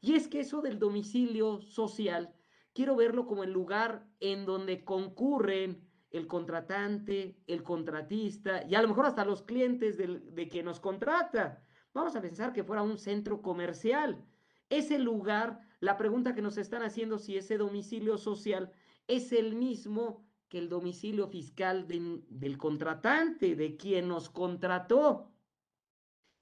[0.00, 2.34] Y es que eso del domicilio social,
[2.72, 8.88] quiero verlo como el lugar en donde concurren el contratante, el contratista y a lo
[8.88, 11.64] mejor hasta los clientes de, de quien nos contrata.
[11.92, 14.24] Vamos a pensar que fuera un centro comercial.
[14.68, 18.72] Ese lugar, la pregunta que nos están haciendo si ese domicilio social
[19.06, 25.33] es el mismo que el domicilio fiscal del contratante, de quien nos contrató.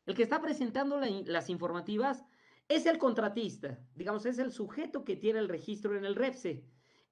[0.07, 2.25] El que está presentando las informativas
[2.69, 6.65] es el contratista, digamos, es el sujeto que tiene el registro en el REPSE.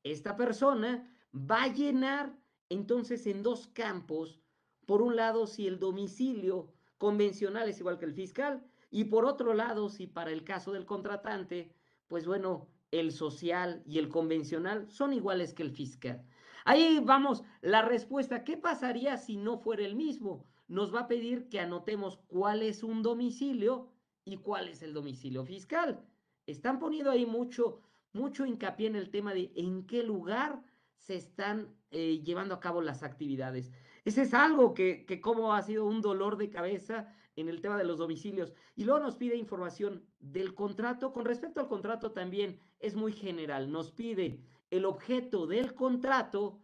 [0.03, 2.37] Esta persona va a llenar
[2.69, 4.41] entonces en dos campos,
[4.87, 9.55] por un lado, si el domicilio convencional es igual que el fiscal, y por otro
[9.55, 11.73] lado, si para el caso del contratante,
[12.09, 16.25] pues bueno, el social y el convencional son iguales que el fiscal.
[16.65, 20.50] Ahí vamos, la respuesta, ¿qué pasaría si no fuera el mismo?
[20.71, 23.91] Nos va a pedir que anotemos cuál es un domicilio
[24.25, 26.01] y cuál es el domicilio fiscal.
[26.47, 27.81] Están poniendo ahí mucho,
[28.13, 30.63] mucho hincapié en el tema de en qué lugar
[30.97, 33.73] se están eh, llevando a cabo las actividades.
[34.05, 37.77] Ese es algo que, que como ha sido un dolor de cabeza en el tema
[37.77, 38.55] de los domicilios.
[38.77, 41.13] Y luego nos pide información del contrato.
[41.13, 43.73] Con respecto al contrato también es muy general.
[43.73, 44.39] Nos pide
[44.71, 46.61] el objeto del contrato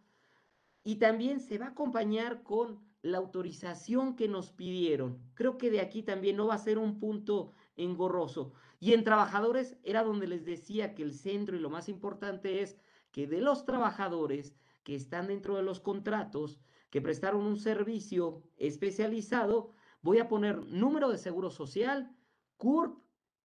[0.85, 5.19] y también se va a acompañar con la autorización que nos pidieron.
[5.33, 8.53] Creo que de aquí también no va a ser un punto engorroso.
[8.79, 12.77] Y en trabajadores era donde les decía que el centro y lo más importante es
[13.11, 19.73] que de los trabajadores que están dentro de los contratos, que prestaron un servicio especializado,
[20.01, 22.15] voy a poner número de seguro social,
[22.57, 22.97] CURP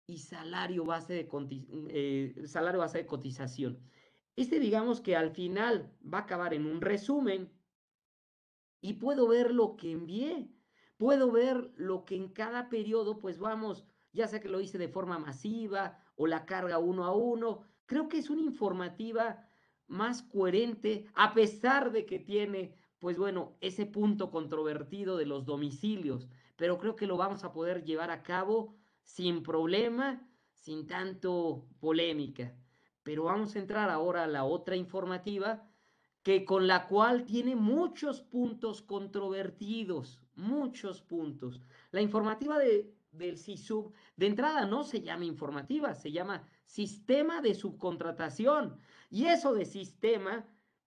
[0.07, 1.29] y salario base de,
[1.88, 3.81] eh, salario base de cotización.
[4.37, 7.51] Este digamos que al final va a acabar en un resumen
[8.83, 10.51] y puedo ver lo que envié.
[10.99, 14.88] Puedo ver lo que en cada periodo, pues vamos, ya sea que lo hice de
[14.88, 17.62] forma masiva o la carga uno a uno.
[17.87, 19.49] Creo que es una informativa
[19.87, 26.29] más coherente, a pesar de que tiene, pues bueno, ese punto controvertido de los domicilios,
[26.57, 32.57] pero creo que lo vamos a poder llevar a cabo sin problema, sin tanto polémica.
[33.03, 35.68] Pero vamos a entrar ahora a la otra informativa,
[36.23, 41.61] que con la cual tiene muchos puntos controvertidos, muchos puntos.
[41.91, 47.55] La informativa de, del CISUB, de entrada no se llama informativa, se llama sistema de
[47.55, 48.79] subcontratación.
[49.11, 50.47] Y eso de sistema,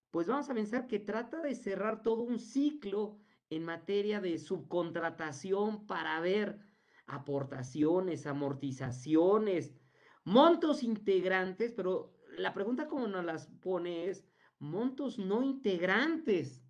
[0.09, 3.19] pues vamos a pensar que trata de cerrar todo un ciclo
[3.49, 6.59] en materia de subcontratación para ver
[7.07, 9.75] aportaciones, amortizaciones,
[10.23, 14.25] montos integrantes, pero la pregunta como nos las pone es
[14.65, 16.63] montos no integrantes.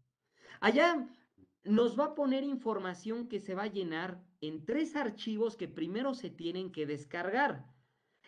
[0.60, 1.10] Allá
[1.64, 6.14] nos va a poner información que se va a llenar en tres archivos que primero
[6.14, 7.66] se tienen que descargar.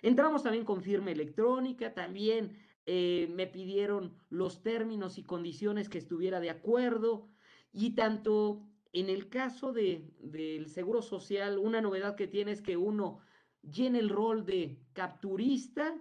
[0.02, 6.40] Entramos también con firma electrónica, también eh, me pidieron los términos y condiciones que estuviera
[6.40, 7.30] de acuerdo
[7.72, 12.78] y tanto en el caso de, del Seguro Social, una novedad que tiene es que
[12.78, 13.20] uno
[13.62, 15.96] llene el rol de capturista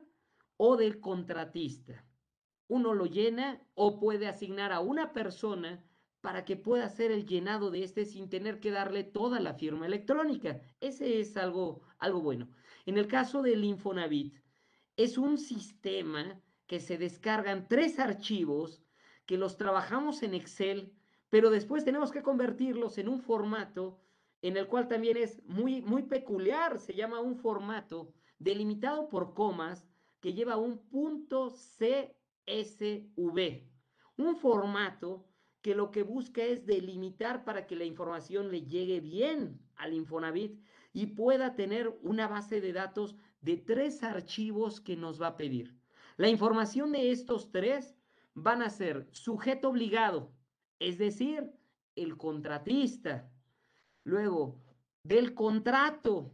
[0.56, 2.05] o de contratista.
[2.68, 5.84] Uno lo llena o puede asignar a una persona
[6.20, 9.86] para que pueda hacer el llenado de este sin tener que darle toda la firma
[9.86, 10.60] electrónica.
[10.80, 12.48] Ese es algo, algo bueno.
[12.84, 14.36] En el caso del Infonavit,
[14.96, 18.82] es un sistema que se descargan tres archivos
[19.24, 20.92] que los trabajamos en Excel,
[21.30, 24.00] pero después tenemos que convertirlos en un formato
[24.42, 29.86] en el cual también es muy, muy peculiar, se llama un formato delimitado por comas
[30.20, 31.50] que lleva un punto
[32.46, 33.62] CSV,
[34.16, 35.26] un formato
[35.62, 40.60] que lo que busca es delimitar para que la información le llegue bien al Infonavit
[40.92, 45.76] y pueda tener una base de datos de tres archivos que nos va a pedir.
[46.16, 47.96] La información de estos tres
[48.34, 50.32] van a ser sujeto obligado,
[50.78, 51.50] es decir,
[51.96, 53.30] el contratista.
[54.04, 54.62] Luego,
[55.02, 56.32] del contrato,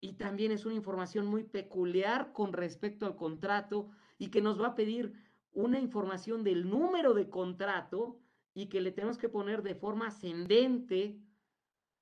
[0.00, 4.68] y también es una información muy peculiar con respecto al contrato y que nos va
[4.68, 5.14] a pedir
[5.52, 8.18] una información del número de contrato
[8.54, 11.18] y que le tenemos que poner de forma ascendente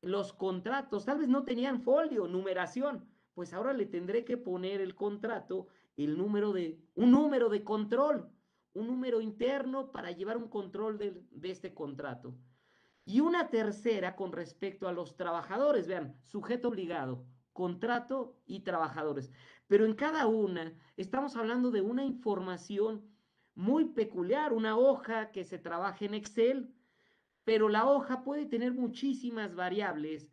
[0.02, 1.04] los contratos.
[1.04, 6.16] Tal vez no tenían folio, numeración, pues ahora le tendré que poner el contrato el
[6.16, 8.30] número de, un número de control,
[8.72, 12.34] un número interno para llevar un control de, de este contrato.
[13.04, 19.30] Y una tercera con respecto a los trabajadores, vean, sujeto obligado, contrato y trabajadores.
[19.66, 23.09] Pero en cada una estamos hablando de una información
[23.60, 26.74] muy peculiar, una hoja que se trabaja en Excel,
[27.44, 30.32] pero la hoja puede tener muchísimas variables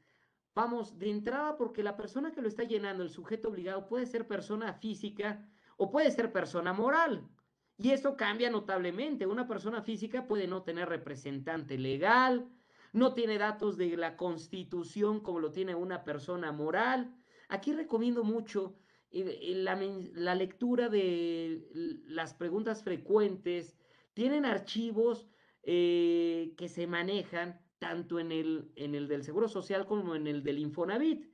[0.57, 4.27] Vamos, de entrada, porque la persona que lo está llenando, el sujeto obligado, puede ser
[4.27, 5.47] persona física
[5.77, 7.29] o puede ser persona moral.
[7.77, 9.27] Y eso cambia notablemente.
[9.27, 12.49] Una persona física puede no tener representante legal,
[12.91, 17.15] no tiene datos de la constitución como lo tiene una persona moral.
[17.49, 18.73] Aquí recomiendo mucho
[19.11, 21.67] eh, la, lectura de
[22.05, 23.77] las preguntas frecuentes.
[24.13, 25.29] Tienen archivos
[25.63, 30.43] eh, que se manejan tanto en el, en el del Seguro Social como en el
[30.43, 31.25] del Infonavit.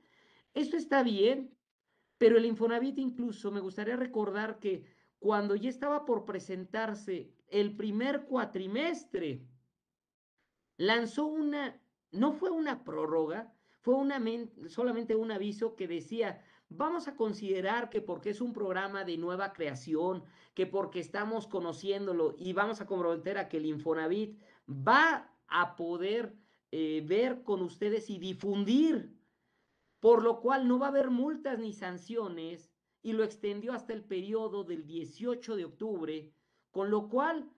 [0.52, 1.56] Esto está bien,
[2.18, 4.84] pero el Infonavit incluso me gustaría recordar que
[5.18, 9.42] cuando ya estaba por presentarse el primer cuatrimestre,
[10.76, 14.22] lanzó una, no fue una prórroga, fue una,
[14.68, 19.52] solamente un aviso que decía, vamos a considerar que porque es un programa de nueva
[19.52, 24.38] creación, que porque estamos conociéndolo y vamos a comprometer a que el Infonavit
[24.68, 26.34] va a poder
[26.72, 29.16] eh, ver con ustedes y difundir,
[30.00, 34.02] por lo cual no va a haber multas ni sanciones y lo extendió hasta el
[34.02, 36.32] periodo del 18 de octubre,
[36.70, 37.50] con lo cual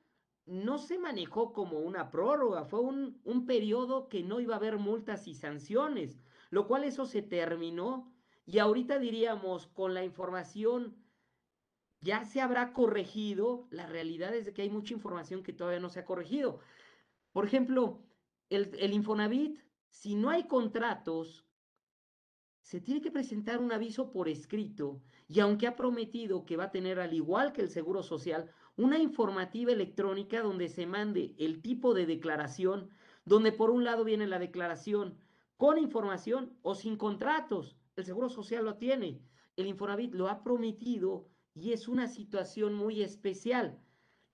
[0.44, 4.78] no se manejó como una prórroga, fue un, un periodo que no iba a haber
[4.78, 8.12] multas y sanciones, lo cual eso se terminó
[8.46, 10.96] y ahorita diríamos con la información
[12.00, 16.00] ya se habrá corregido, la realidad es que hay mucha información que todavía no se
[16.00, 16.60] ha corregido.
[17.32, 18.02] Por ejemplo,
[18.48, 21.44] el, el Infonavit, si no hay contratos,
[22.60, 26.70] se tiene que presentar un aviso por escrito y aunque ha prometido que va a
[26.70, 31.94] tener, al igual que el Seguro Social, una informativa electrónica donde se mande el tipo
[31.94, 32.90] de declaración,
[33.24, 35.18] donde por un lado viene la declaración
[35.56, 37.76] con información o sin contratos.
[37.96, 39.22] El Seguro Social lo tiene,
[39.56, 43.80] el Infonavit lo ha prometido y es una situación muy especial.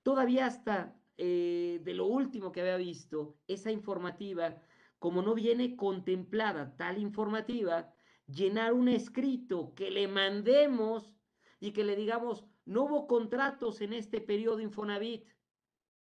[0.03, 4.61] Todavía hasta eh, de lo último que había visto, esa informativa,
[4.99, 7.95] como no viene contemplada tal informativa,
[8.27, 11.15] llenar un escrito que le mandemos
[11.61, 15.25] y que le digamos, no hubo contratos en este periodo Infonavit.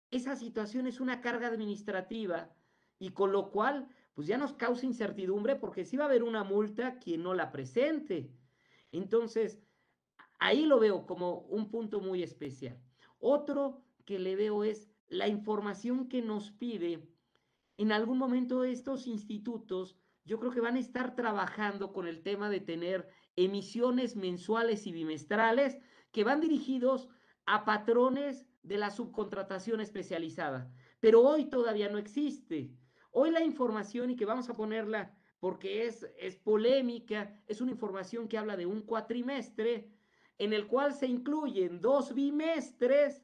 [0.09, 2.51] Esa situación es una carga administrativa
[2.97, 6.43] y con lo cual, pues ya nos causa incertidumbre porque si va a haber una
[6.43, 8.31] multa quien no la presente.
[8.91, 9.59] Entonces,
[10.39, 12.81] ahí lo veo como un punto muy especial.
[13.19, 17.07] Otro que le veo es la información que nos pide.
[17.77, 22.49] En algún momento estos institutos, yo creo que van a estar trabajando con el tema
[22.49, 25.77] de tener emisiones mensuales y bimestrales
[26.11, 27.09] que van dirigidos
[27.45, 30.71] a patrones de la subcontratación especializada.
[30.99, 32.75] Pero hoy todavía no existe.
[33.11, 38.27] Hoy la información, y que vamos a ponerla porque es, es polémica, es una información
[38.27, 39.89] que habla de un cuatrimestre
[40.37, 43.23] en el cual se incluyen dos bimestres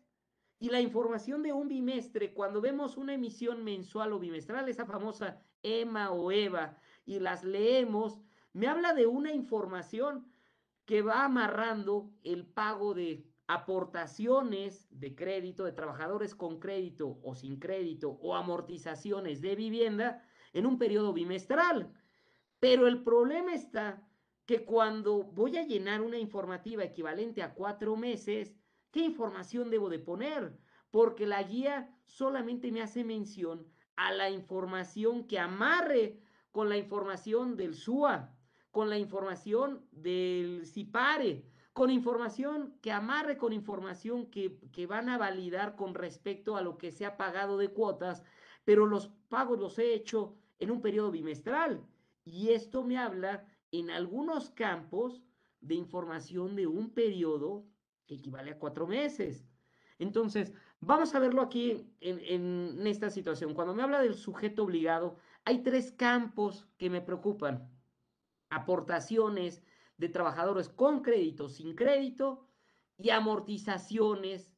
[0.59, 5.39] y la información de un bimestre, cuando vemos una emisión mensual o bimestral, esa famosa
[5.61, 8.19] EMA o EVA, y las leemos,
[8.53, 10.27] me habla de una información
[10.85, 17.59] que va amarrando el pago de aportaciones de crédito de trabajadores con crédito o sin
[17.59, 20.23] crédito o amortizaciones de vivienda
[20.53, 21.93] en un periodo bimestral.
[22.59, 24.07] Pero el problema está
[24.45, 28.57] que cuando voy a llenar una informativa equivalente a cuatro meses,
[28.91, 30.57] ¿Qué información debo de poner?
[30.91, 36.19] Porque la guía solamente me hace mención a la información que amarre
[36.51, 38.35] con la información del SUA,
[38.71, 41.45] con la información del CIPARE,
[41.77, 46.79] con información que amarre con información que, que van a validar con respecto a lo
[46.79, 48.23] que se ha pagado de cuotas,
[48.65, 51.85] pero los pagos los he hecho en un periodo bimestral.
[52.25, 55.21] Y esto me habla en algunos campos
[55.61, 57.63] de información de un periodo
[58.07, 59.45] que equivale a cuatro meses.
[59.99, 63.53] Entonces, vamos a verlo aquí en, esta situación.
[63.53, 67.69] Cuando me habla del sujeto obligado, hay tres campos que me preocupan.
[68.49, 69.61] Aportaciones
[69.97, 72.47] de trabajadores con crédito, sin crédito
[72.97, 74.55] y amortizaciones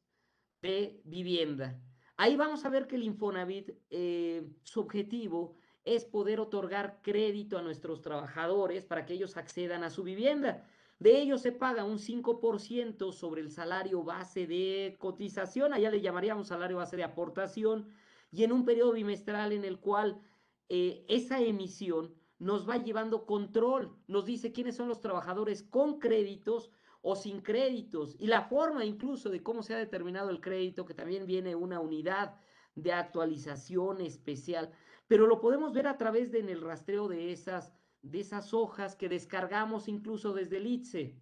[0.62, 1.80] de vivienda.
[2.16, 7.62] Ahí vamos a ver que el Infonavit, eh, su objetivo es poder otorgar crédito a
[7.62, 10.66] nuestros trabajadores para que ellos accedan a su vivienda.
[10.98, 16.48] De ellos se paga un 5% sobre el salario base de cotización, allá le llamaríamos
[16.48, 17.88] salario base de aportación,
[18.30, 20.20] y en un periodo bimestral en el cual
[20.68, 26.72] eh, esa emisión nos va llevando control, nos dice quiénes son los trabajadores con créditos
[27.02, 30.94] o sin créditos, y la forma incluso de cómo se ha determinado el crédito, que
[30.94, 32.34] también viene una unidad
[32.74, 34.72] de actualización especial,
[35.06, 38.96] pero lo podemos ver a través de en el rastreo de esas de esas hojas
[38.96, 41.16] que descargamos incluso desde el ITSE.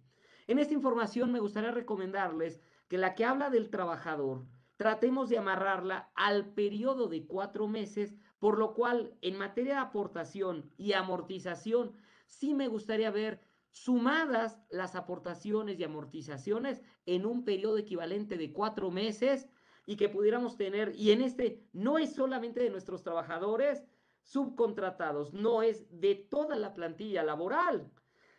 [0.47, 4.45] En esta información me gustaría recomendarles que la que habla del trabajador,
[4.77, 10.71] tratemos de amarrarla al periodo de cuatro meses, por lo cual en materia de aportación
[10.77, 11.93] y amortización
[12.27, 18.89] sí me gustaría ver sumadas las aportaciones y amortizaciones en un periodo equivalente de cuatro
[18.91, 19.47] meses
[19.85, 23.83] y que pudiéramos tener, y en este no es solamente de nuestros trabajadores
[24.21, 27.91] subcontratados, no es de toda la plantilla laboral.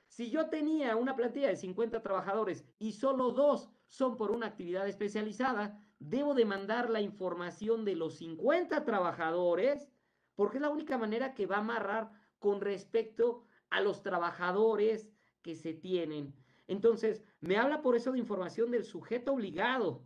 [0.06, 4.88] Si yo tenía una plantilla de 50 trabajadores y solo dos son por una actividad
[4.88, 9.88] especializada, debo de mandar la información de los 50 trabajadores,
[10.34, 15.54] porque es la única manera que va a amarrar con respecto a los trabajadores que
[15.54, 16.34] se tienen.
[16.66, 20.02] Entonces, me habla por eso de información del sujeto obligado.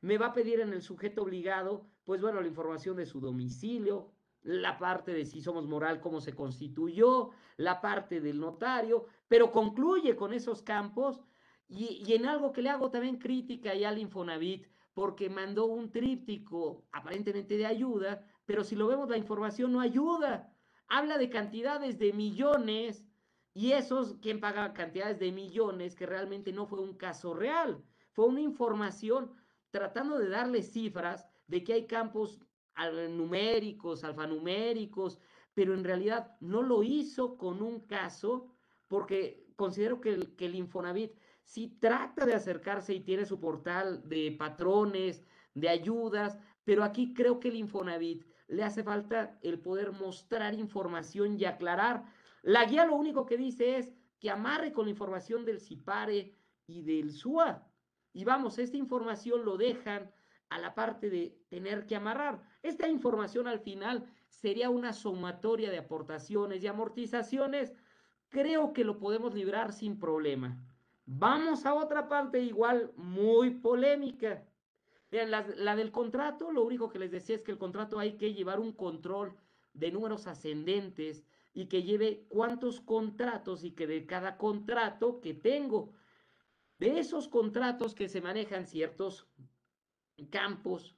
[0.00, 4.12] Me va a pedir en el sujeto obligado, pues bueno, la información de su domicilio,
[4.42, 10.14] la parte de si somos moral, cómo se constituyó, la parte del notario, pero concluye
[10.14, 11.20] con esos campos
[11.68, 14.66] y, y en algo que le hago también crítica ya al Infonavit,
[14.98, 20.52] porque mandó un tríptico aparentemente de ayuda, pero si lo vemos la información no ayuda.
[20.88, 23.06] Habla de cantidades de millones
[23.54, 27.80] y esos, quien paga cantidades de millones, que realmente no fue un caso real,
[28.10, 29.30] fue una información
[29.70, 32.40] tratando de darle cifras de que hay campos
[33.10, 35.20] numéricos, alfanuméricos,
[35.54, 38.52] pero en realidad no lo hizo con un caso
[38.88, 41.12] porque considero que el, que el Infonavit
[41.48, 45.24] si trata de acercarse y tiene su portal de patrones,
[45.54, 51.40] de ayudas, pero aquí creo que el Infonavit le hace falta el poder mostrar información
[51.40, 52.04] y aclarar
[52.42, 56.36] la guía lo único que dice es que amarre con la información del CIPARE
[56.66, 57.66] y del SUA.
[58.12, 60.12] Y vamos, esta información lo dejan
[60.50, 62.42] a la parte de tener que amarrar.
[62.62, 67.72] Esta información al final sería una sumatoria de aportaciones y amortizaciones.
[68.28, 70.62] Creo que lo podemos librar sin problema.
[71.10, 74.46] Vamos a otra parte igual muy polémica.
[75.10, 78.34] la, la del contrato, lo único que les decía es que el contrato hay que
[78.34, 79.34] llevar un control
[79.72, 85.94] de números ascendentes y que lleve cuántos contratos y que de cada contrato que tengo,
[86.78, 89.26] de esos contratos que se manejan ciertos
[90.28, 90.94] campos,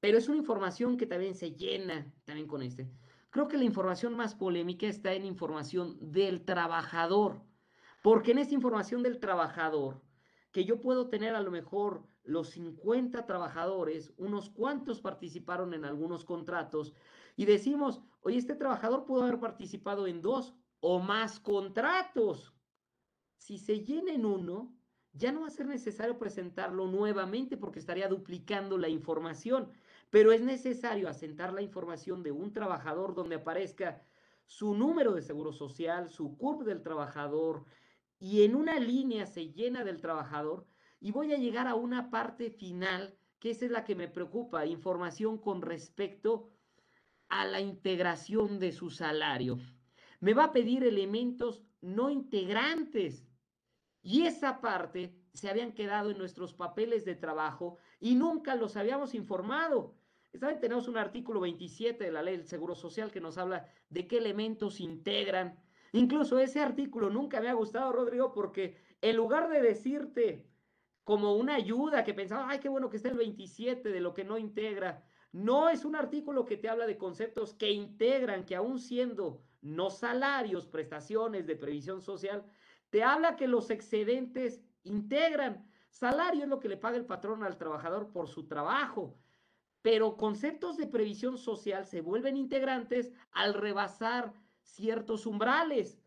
[0.00, 2.90] pero es una información que también se llena también con este.
[3.30, 7.40] Creo que la información más polémica está en información del trabajador,
[8.02, 10.02] porque en esta información del trabajador,
[10.50, 16.24] que yo puedo tener a lo mejor los 50 trabajadores, unos cuantos participaron en algunos
[16.24, 16.92] contratos,
[17.36, 22.52] y decimos, oye, este trabajador pudo haber participado en dos o más contratos.
[23.38, 24.74] Si se llena en uno,
[25.12, 29.70] ya no va a ser necesario presentarlo nuevamente porque estaría duplicando la información,
[30.10, 34.02] pero es necesario asentar la información de un trabajador donde aparezca
[34.46, 37.64] su número de seguro social, su CURP del trabajador,
[38.22, 40.64] y en una línea se llena del trabajador,
[41.00, 44.64] y voy a llegar a una parte final, que esa es la que me preocupa,
[44.64, 46.48] información con respecto
[47.28, 49.58] a la integración de su salario.
[50.20, 53.26] Me va a pedir elementos no integrantes.
[54.02, 59.16] Y esa parte se habían quedado en nuestros papeles de trabajo y nunca los habíamos
[59.16, 59.96] informado.
[60.38, 60.60] ¿Saben?
[60.60, 64.18] Tenemos un artículo 27 de la ley del Seguro Social que nos habla de qué
[64.18, 65.58] elementos integran.
[65.92, 70.48] Incluso ese artículo nunca me ha gustado, Rodrigo, porque en lugar de decirte
[71.04, 74.24] como una ayuda que pensaba, ay, qué bueno que está el 27 de lo que
[74.24, 78.78] no integra, no es un artículo que te habla de conceptos que integran, que aún
[78.78, 82.44] siendo no salarios, prestaciones de previsión social,
[82.90, 85.66] te habla que los excedentes integran.
[85.88, 89.16] Salario es lo que le paga el patrón al trabajador por su trabajo,
[89.80, 95.98] pero conceptos de previsión social se vuelven integrantes al rebasar ciertos umbrales.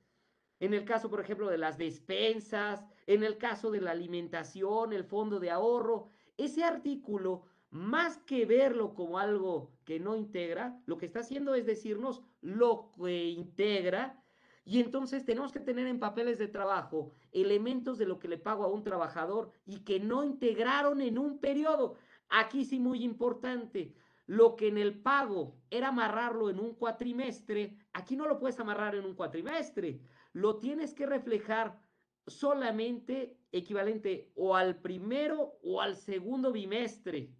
[0.60, 5.04] En el caso, por ejemplo, de las despensas, en el caso de la alimentación, el
[5.04, 11.06] fondo de ahorro, ese artículo más que verlo como algo que no integra, lo que
[11.06, 14.24] está haciendo es decirnos lo que integra
[14.68, 18.64] y entonces tenemos que tener en papeles de trabajo elementos de lo que le pago
[18.64, 21.96] a un trabajador y que no integraron en un periodo.
[22.30, 23.94] Aquí sí muy importante,
[24.28, 28.96] lo que en el pago era amarrarlo en un cuatrimestre, aquí no lo puedes amarrar
[28.96, 30.02] en un cuatrimestre,
[30.34, 31.80] lo tienes que reflejar
[32.28, 37.32] solamente equivalente o al primero o al segundo bimestre.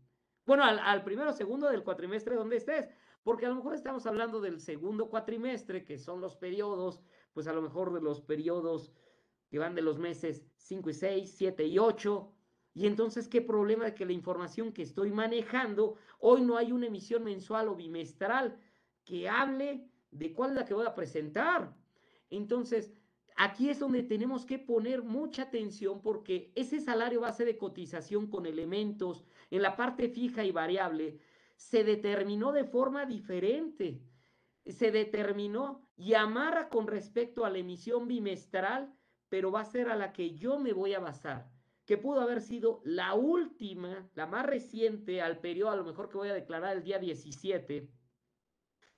[0.46, 2.88] Bueno, al, primero o segundo del cuatrimestre donde estés,
[3.24, 7.02] porque a lo mejor estamos hablando del segundo cuatrimestre, que son los periodos,
[7.34, 8.94] pues a lo mejor de los periodos
[9.50, 12.35] que van de los meses 5 y 6, 7 y 8.
[12.76, 16.88] Y entonces, ¿qué problema de que la información que estoy manejando, hoy no hay una
[16.88, 18.60] emisión mensual o bimestral
[19.06, 21.74] que hable de cuál es la que voy a presentar?
[22.30, 22.92] Entonces,
[23.38, 28.46] aquí es donde tenemos que poner mucha atención porque ese salario base de cotización con
[28.46, 31.20] elementos en la parte fija y variable
[31.56, 34.04] se determinó de forma diferente.
[34.66, 38.94] se determinó y amarra con respecto a la emisión bimestral,
[39.30, 41.55] pero va a ser a la que yo me voy a basar,
[41.86, 46.18] que pudo haber sido la última, la más reciente al periodo, a lo mejor que
[46.18, 47.90] voy a declarar el día 17,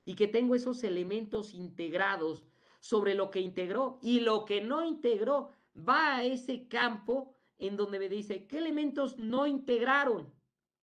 [0.05, 2.45] y que tengo esos elementos integrados
[2.79, 7.99] sobre lo que integró y lo que no integró, va a ese campo en donde
[7.99, 10.33] me dice, ¿qué elementos no integraron?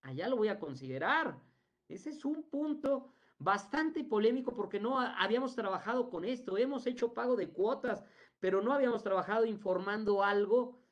[0.02, 1.40] Allá lo voy a considerar.
[1.88, 7.36] Ese es un punto bastante polémico porque no habíamos trabajado con esto, hemos hecho pago
[7.36, 8.04] de cuotas,
[8.40, 10.83] pero no habíamos trabajado informando algo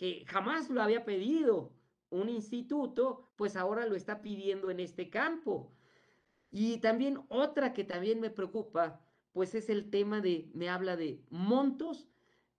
[0.00, 1.74] que jamás lo había pedido
[2.08, 5.74] un instituto, pues ahora lo está pidiendo en este campo.
[6.50, 11.22] Y también otra que también me preocupa, pues es el tema de, me habla de
[11.28, 12.08] montos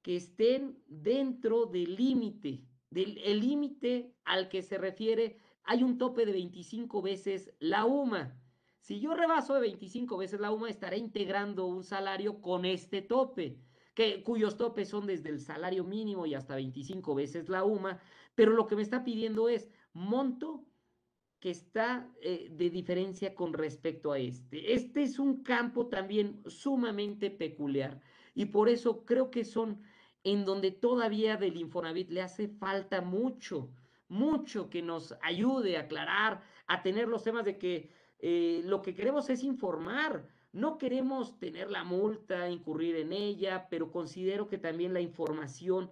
[0.04, 6.34] que estén dentro del límite, del límite al que se refiere, hay un tope de
[6.34, 8.40] 25 veces la UMA.
[8.82, 13.58] Si yo rebaso de 25 veces la UMA, estaré integrando un salario con este tope,
[14.24, 18.00] cuyos topes son desde el salario mínimo y hasta 25 veces la UMA,
[18.36, 20.66] pero lo que me está pidiendo es monto
[21.40, 24.74] que está eh, de diferencia con respecto a este.
[24.74, 28.00] Este es un campo también sumamente peculiar
[28.36, 29.82] y por eso creo que son
[30.24, 33.72] en donde todavía del Infonavit le hace falta mucho,
[34.08, 37.90] mucho que nos ayude a aclarar, a tener los temas de que
[38.20, 40.28] eh, lo que queremos es informar.
[40.52, 45.90] No queremos tener la multa, incurrir en ella, pero considero que también la información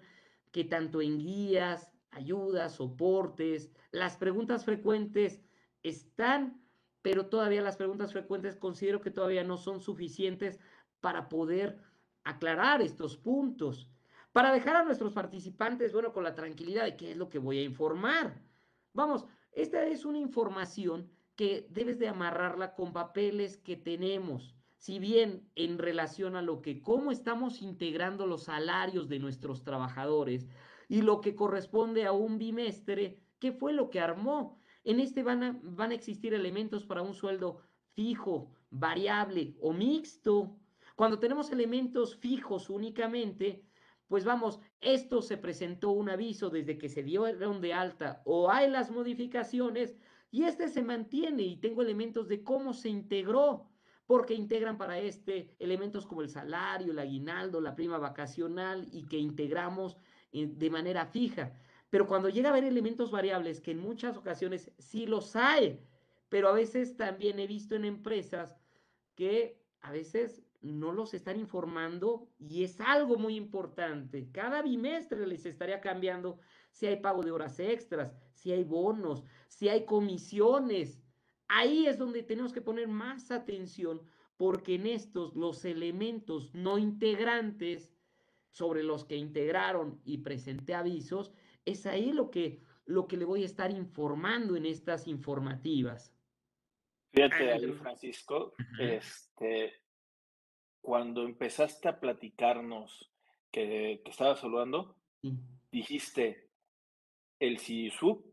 [0.52, 5.42] que tanto en guías, ayudas, soportes, las preguntas frecuentes
[5.84, 6.62] están,
[7.02, 10.60] pero todavía las preguntas frecuentes considero que todavía no son suficientes
[11.00, 11.82] para poder
[12.24, 13.90] aclarar estos puntos,
[14.34, 17.60] para dejar a nuestros participantes, bueno, con la tranquilidad de qué es lo que voy
[17.60, 18.42] a informar.
[18.94, 21.10] Vamos, esta es una información
[21.40, 24.58] que debes de amarrarla con papeles que tenemos.
[24.76, 30.50] Si bien en relación a lo que, cómo estamos integrando los salarios de nuestros trabajadores
[30.90, 34.60] y lo que corresponde a un bimestre, ¿qué fue lo que armó?
[34.84, 37.62] En este van a, van a existir elementos para un sueldo
[37.94, 40.58] fijo, variable o mixto.
[40.98, 43.64] Cuando tenemos elementos fijos únicamente,
[44.10, 48.70] pues vamos, esto se presentó un aviso desde que se dio de alta o hay
[48.70, 49.96] las modificaciones
[50.32, 53.70] y este se mantiene y tengo elementos de cómo se integró,
[54.06, 59.18] porque integran para este elementos como el salario, el aguinaldo, la prima vacacional y que
[59.18, 59.98] integramos
[60.32, 61.54] eh, de manera fija.
[61.90, 65.80] Pero cuando llega a haber elementos variables, que en muchas ocasiones sí los hay,
[66.30, 68.56] pero a veces también he visto en empresas
[69.16, 74.30] que a veces no los están informando y es algo muy importante.
[74.32, 76.40] Cada bimestre les estaría cambiando
[76.72, 81.02] si hay pago de horas extras, si hay bonos, si hay comisiones.
[81.48, 84.02] Ahí es donde tenemos que poner más atención
[84.38, 87.94] porque en estos los elementos no integrantes
[88.52, 91.32] sobre los que integraron y presenté avisos,
[91.66, 96.16] es ahí lo que, lo que le voy a estar informando en estas informativas.
[97.12, 99.74] Fíjate ahí, Francisco, este,
[100.82, 103.12] cuando empezaste a platicarnos
[103.52, 104.96] que, que estabas saludando,
[105.72, 106.49] dijiste,
[107.40, 108.24] el CISUB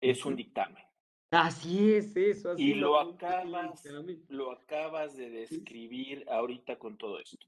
[0.00, 0.82] es un dictamen.
[1.30, 2.54] Así es eso.
[2.58, 3.84] y lo, acabas,
[4.28, 7.46] lo acabas de describir ahorita con todo esto.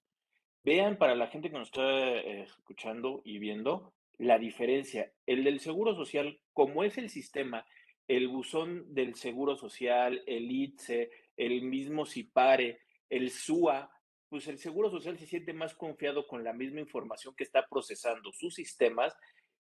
[0.64, 5.12] Vean, para la gente que nos está eh, escuchando y viendo, la diferencia.
[5.26, 7.66] El del Seguro Social, como es el sistema,
[8.06, 12.78] el buzón del Seguro Social, el ITSE, el mismo CIPARE,
[13.10, 13.90] el SUA,
[14.28, 18.32] pues el Seguro Social se siente más confiado con la misma información que está procesando
[18.32, 19.14] sus sistemas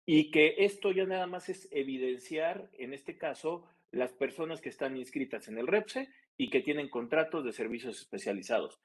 [0.07, 4.96] y que esto ya nada más es evidenciar, en este caso, las personas que están
[4.96, 8.80] inscritas en el REPSE y que tienen contratos de servicios especializados.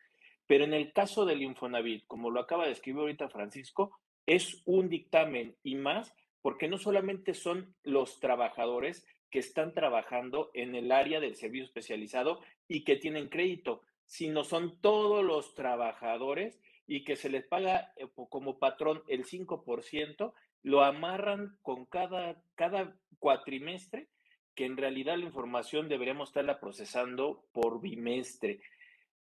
[0.48, 4.90] Pero en el caso del Infonavit, como lo acaba de escribir ahorita Francisco, es un
[4.90, 11.20] dictamen y más porque no solamente son los trabajadores que están trabajando en el área
[11.20, 17.30] del servicio especializado y que tienen crédito, sino son todos los trabajadores y que se
[17.30, 20.34] les paga eh, como patrón el 5%,
[20.64, 24.10] lo amarran con cada, cada cuatrimestre,
[24.56, 28.62] que en realidad la información deberíamos estarla procesando por bimestre.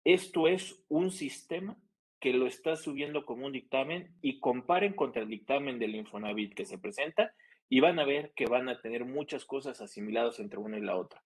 [0.03, 1.77] Esto es un sistema
[2.19, 6.65] que lo está subiendo como un dictamen y comparen contra el dictamen del Infonavit que
[6.65, 7.33] se presenta
[7.69, 10.95] y van a ver que van a tener muchas cosas asimiladas entre una y la
[10.95, 11.23] otra.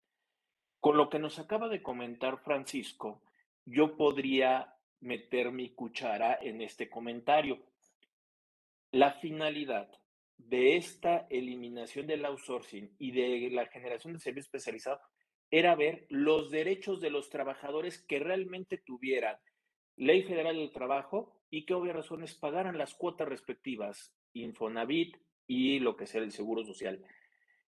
[0.80, 3.22] Con lo que nos acaba de comentar Francisco,
[3.66, 7.59] yo podría meter mi cuchara en este comentario.
[8.91, 10.01] La finalidad
[10.48, 15.00] de esta eliminación del outsourcing y de la generación de servicio especializado
[15.50, 19.38] era ver los derechos de los trabajadores que realmente tuvieran
[19.98, 25.98] ley federal del trabajo y que obvias razones pagaran las cuotas respectivas, Infonavit y lo
[25.98, 27.06] que sea el Seguro Social.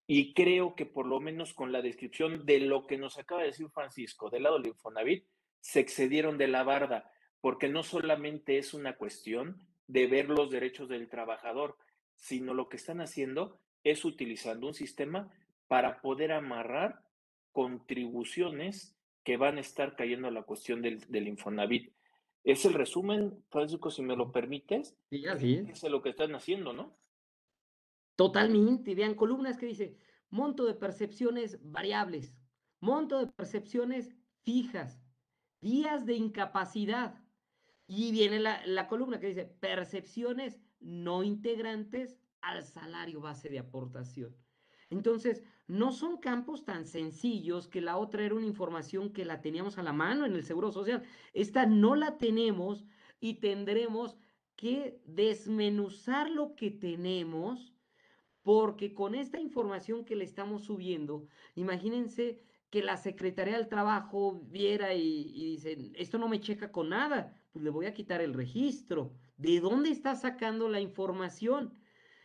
[0.05, 3.47] Y creo que por lo menos con la descripción de lo que nos acaba de
[3.47, 5.25] decir Francisco del lado del Infonavit,
[5.61, 7.11] se excedieron de la barda,
[7.41, 11.77] porque no solamente es una cuestión de ver los derechos del trabajador,
[12.19, 15.31] sino lo que están haciendo es utilizando un sistema
[15.67, 17.03] para poder amarrar
[17.51, 21.91] contribuciones que van a estar cayendo a la cuestión del, del Infonavit.
[22.43, 24.95] Es el resumen, Francisco, si me lo permites.
[25.09, 25.83] Sí, así es.
[25.83, 26.95] Es lo que están haciendo, ¿no?
[28.15, 28.95] Totalmente.
[28.95, 29.97] Vean columnas que dice
[30.29, 32.35] monto de percepciones variables,
[32.79, 34.09] monto de percepciones
[34.43, 35.01] fijas,
[35.61, 37.21] días de incapacidad.
[37.87, 44.35] Y viene la, la columna que dice percepciones no integrantes al salario base de aportación.
[44.89, 49.77] Entonces, no son campos tan sencillos que la otra era una información que la teníamos
[49.77, 51.03] a la mano en el Seguro Social.
[51.33, 52.85] Esta no la tenemos
[53.19, 54.17] y tendremos
[54.55, 57.73] que desmenuzar lo que tenemos
[58.41, 64.93] porque con esta información que le estamos subiendo, imagínense que la Secretaría del Trabajo viera
[64.93, 69.13] y, dice, esto no me checa con nada, pues le voy a quitar el registro.
[69.39, 71.73] ¿De dónde está sacando la información?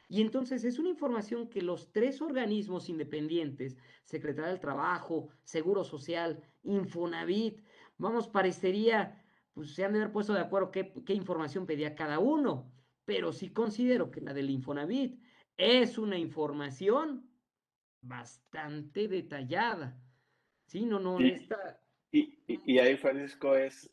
[0.08, 6.42] Y entonces es una información que los tres organismos independientes, Secretaría del Trabajo, Seguro Social,
[6.64, 7.62] Infonavit,
[7.98, 12.18] vamos, parecería, pues se han de haber puesto de acuerdo qué, qué información pedía cada
[12.18, 12.72] uno,
[13.04, 15.22] pero sí considero que la del Infonavit
[15.56, 17.30] es una información
[18.00, 20.02] bastante detallada.
[20.66, 21.28] Sí, no, no, Sí.
[21.28, 21.80] esta...
[22.10, 23.88] Y, y, y ahí, Francisco, es,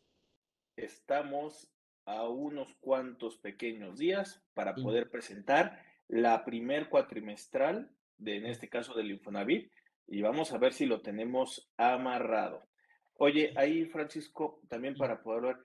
[0.76, 1.72] estamos
[2.06, 8.94] a unos cuantos pequeños días para poder presentar la primer cuatrimestral, de, en este caso
[8.94, 9.72] del Infonavit,
[10.08, 12.68] y vamos a ver si lo tenemos amarrado.
[13.16, 15.58] Oye, ahí, Francisco, también para poder ver,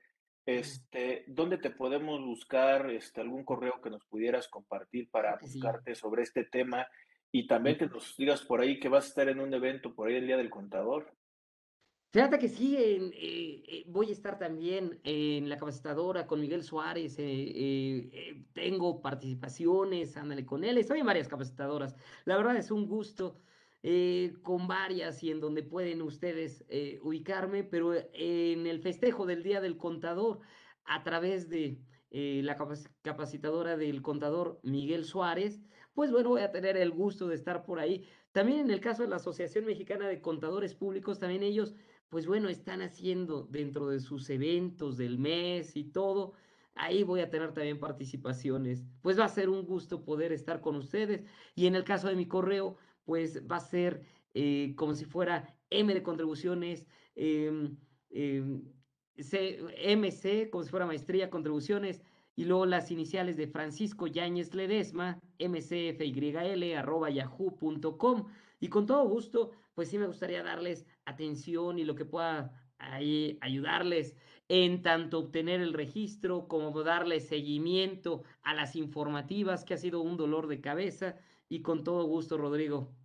[0.46, 2.90] este, ¿dónde te podemos buscar?
[2.90, 6.86] Este, algún correo que nos pudieras compartir para buscarte sobre este tema
[7.32, 10.08] y también que nos digas por ahí que vas a estar en un evento por
[10.08, 11.15] ahí el Día del Contador.
[12.12, 16.62] Fíjate que sí, en, eh, eh, voy a estar también en la capacitadora con Miguel
[16.62, 21.94] Suárez, eh, eh, tengo participaciones, ándale con él, estoy en varias capacitadoras.
[22.24, 23.42] La verdad es un gusto
[24.42, 26.64] con varias y en donde pueden ustedes
[27.02, 30.40] ubicarme, pero en el festejo del Día del Contador,
[30.84, 35.62] a través de la capac- capacitadora del contador Miguel Suárez,
[35.94, 38.06] pues bueno, voy a tener el gusto de estar por ahí.
[38.32, 41.74] También en el caso de la Asociación Mexicana de Contadores Públicos, también ellos
[42.08, 46.34] pues bueno, están haciendo dentro de sus eventos del mes y todo.
[46.74, 48.84] Ahí voy a tener también participaciones.
[49.02, 51.24] Pues va a ser un gusto poder estar con ustedes.
[51.54, 54.02] Y en el caso de mi correo, pues va a ser
[54.34, 57.78] eh, como si fuera M de contribuciones, em,
[59.18, 62.02] C- MC, como si fuera maestría, contribuciones,
[62.34, 68.26] y luego las iniciales de Francisco Yáñez Ledesma, mcfyl, arroba yahoo.com.
[68.60, 73.38] Y con todo gusto, pues sí me gustaría darles atención y lo que pueda ahí
[73.42, 74.16] ayudarles
[74.48, 80.16] en tanto obtener el registro como darles seguimiento a las informativas, que ha sido un
[80.16, 81.18] dolor de cabeza.
[81.48, 82.96] Y con todo gusto, Rodrigo.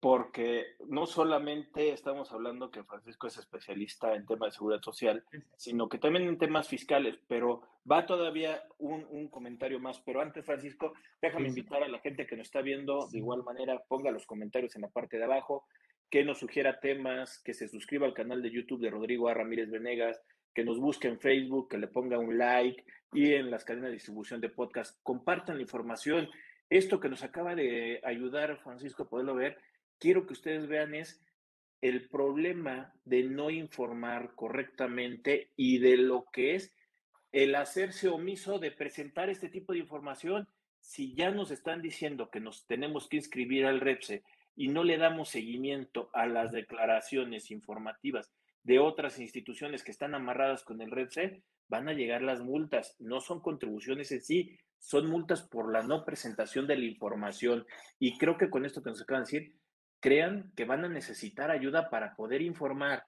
[0.00, 5.24] Porque no solamente estamos hablando que Francisco es especialista en temas de seguridad social,
[5.56, 10.00] sino que también en temas fiscales, pero va todavía un, un comentario más.
[10.00, 13.42] Pero antes, Francisco, déjame Sí, invitar a la gente que nos está viendo de igual
[13.42, 15.66] manera, ponga los comentarios en la parte de abajo,
[16.10, 19.34] que nos sugiera temas, que se suscriba al canal de YouTube de Rodrigo A.
[19.34, 20.20] Ramírez Venegas,
[20.54, 23.94] que nos busque en Facebook, que le ponga un like y en las cadenas de
[23.94, 26.28] distribución de podcast, compartan la información.
[26.70, 29.58] Esto que nos acaba de ayudar, Francisco, a poderlo ver,
[29.98, 31.22] quiero que ustedes vean es
[31.80, 36.74] el problema de no informar correctamente y de lo que es
[37.32, 40.48] el hacerse omiso de presentar este tipo de información.
[40.80, 44.22] Si ya nos están diciendo que nos tenemos que inscribir al REPSE
[44.58, 48.32] y no le damos seguimiento a las declaraciones informativas
[48.64, 52.96] de otras instituciones que están amarradas con el REPSE, van a llegar las multas.
[52.98, 57.66] No son contribuciones en sí, son multas por la no presentación de la información.
[58.00, 59.54] Y creo que con esto que nos acaban de decir,
[60.00, 63.04] crean que van a necesitar ayuda para poder informar.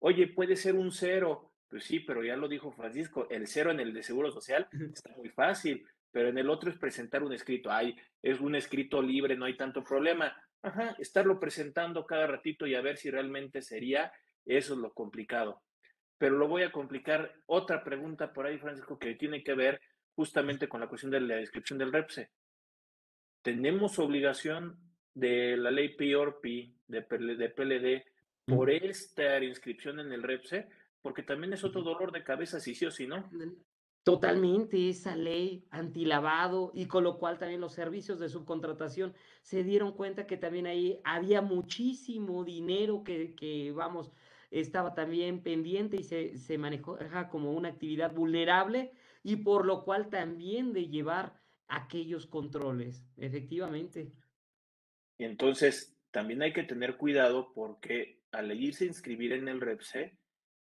[0.00, 1.52] Oye, puede ser un cero.
[1.68, 5.14] Pues sí, pero ya lo dijo Francisco, el cero en el de Seguro Social está
[5.16, 7.70] muy fácil, pero en el otro es presentar un escrito.
[7.70, 10.34] Ay, es un escrito libre, no hay tanto problema.
[10.62, 14.12] Ajá, estarlo presentando cada ratito y a ver si realmente sería,
[14.44, 15.62] eso es lo complicado.
[16.18, 17.32] Pero lo voy a complicar.
[17.46, 19.80] Otra pregunta por ahí, Francisco, que tiene que ver
[20.14, 22.30] justamente con la cuestión de la descripción del REPSE.
[23.42, 24.76] ¿Tenemos obligación
[25.14, 28.04] de la ley PIORPI, de, PL de PLD,
[28.46, 30.68] por esta inscripción en el REPSE,
[31.02, 33.30] porque también es otro dolor de cabeza, si sí o si no.
[34.08, 39.92] Totalmente esa ley antilavado y con lo cual también los servicios de subcontratación se dieron
[39.92, 44.10] cuenta que también ahí había muchísimo dinero que, que vamos,
[44.50, 48.92] estaba también pendiente y se, se maneja como una actividad vulnerable
[49.22, 54.10] y por lo cual también de llevar aquellos controles, efectivamente.
[55.18, 60.16] Entonces también hay que tener cuidado porque al irse a inscribir en el REPSE,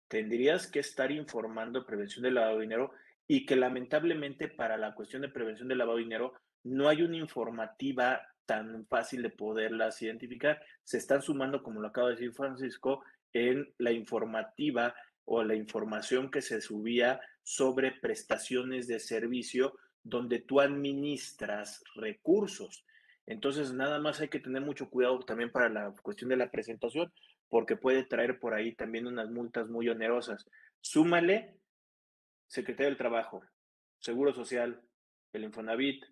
[0.09, 2.91] tendrías que estar informando prevención del lavado de dinero
[3.27, 7.17] y que lamentablemente para la cuestión de prevención del lavado de dinero no hay una
[7.17, 10.61] informativa tan fácil de poderlas identificar.
[10.83, 13.03] Se están sumando, como lo acaba de decir Francisco,
[13.33, 20.61] en la informativa o la información que se subía sobre prestaciones de servicio donde tú
[20.61, 22.85] administras recursos.
[23.25, 27.11] Entonces, nada más hay que tener mucho cuidado también para la cuestión de la presentación,
[27.49, 30.45] porque puede traer por ahí también unas multas muy onerosas.
[30.79, 31.57] Súmale
[32.47, 33.43] Secretaría del Trabajo,
[33.99, 34.81] Seguro Social,
[35.33, 36.05] el Infonavit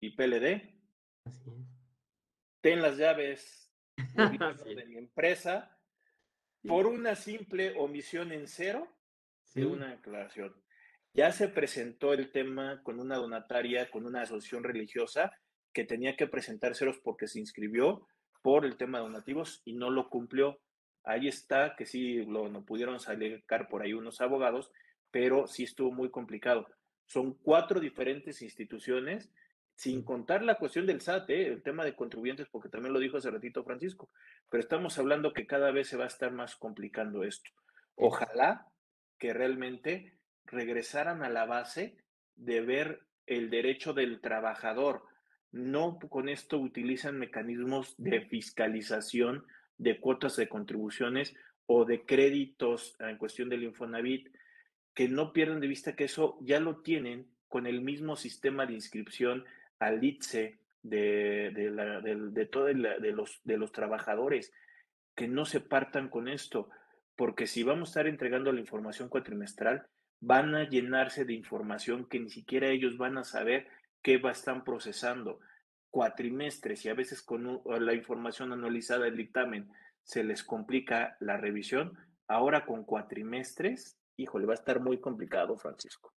[0.00, 0.74] y PLD.
[2.60, 5.78] Ten las llaves de mi empresa
[6.66, 8.88] por una simple omisión en cero
[9.54, 10.54] de una declaración.
[11.14, 15.32] Ya se presentó el tema con una donataria, con una asociación religiosa
[15.72, 18.06] que tenía que presentar ceros porque se inscribió
[18.42, 20.60] por el tema de donativos y no lo cumplió.
[21.04, 24.70] Ahí está, que sí lo no pudieron sacar por ahí unos abogados,
[25.10, 26.66] pero sí estuvo muy complicado.
[27.06, 29.30] Son cuatro diferentes instituciones,
[29.74, 31.46] sin contar la cuestión del SAT, ¿eh?
[31.48, 34.10] el tema de contribuyentes, porque también lo dijo hace ratito Francisco,
[34.50, 37.50] pero estamos hablando que cada vez se va a estar más complicando esto.
[37.94, 38.66] Ojalá
[39.18, 41.96] que realmente regresaran a la base
[42.34, 45.04] de ver el derecho del trabajador.
[45.50, 49.46] No con esto utilizan mecanismos de fiscalización
[49.76, 51.34] de cuotas de contribuciones
[51.66, 54.28] o de créditos en cuestión del Infonavit,
[54.98, 58.72] que no pierdan de vista que eso ya lo tienen con el mismo sistema de
[58.72, 59.44] inscripción
[59.78, 64.52] al ITSE de, de, de, todos los, de los trabajadores,
[65.14, 66.68] que no se partan con esto,
[67.14, 69.86] porque si vamos a estar entregando la información cuatrimestral,
[70.18, 73.68] van a llenarse de información que ni siquiera ellos van a saber
[74.02, 75.38] qué va, están procesando.
[75.90, 79.70] Cuatrimestres y a veces con la información analizada del dictamen
[80.02, 81.96] se les complica la revisión.
[82.26, 86.12] Ahora con cuatrimestres, híjole, va a estar muy complicado, Francisco.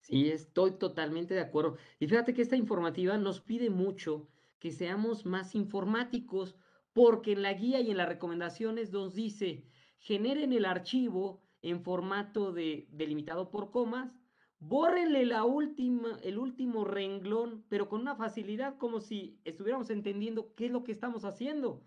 [0.00, 1.76] Sí, estoy totalmente de acuerdo.
[2.00, 4.28] Y fíjate que esta informativa nos pide mucho
[4.58, 6.56] que seamos más informáticos,
[6.92, 9.64] porque en la guía y en las recomendaciones nos dice,
[9.98, 14.12] generen el archivo en formato de delimitado por comas,
[14.58, 20.66] bórrenle la última, el último renglón, pero con una facilidad como si estuviéramos entendiendo qué
[20.66, 21.84] es lo que estamos haciendo.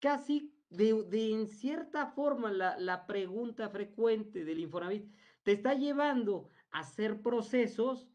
[0.00, 5.12] Casi de, de en cierta forma la, la pregunta frecuente del Infonavit
[5.42, 8.10] te está llevando a hacer procesos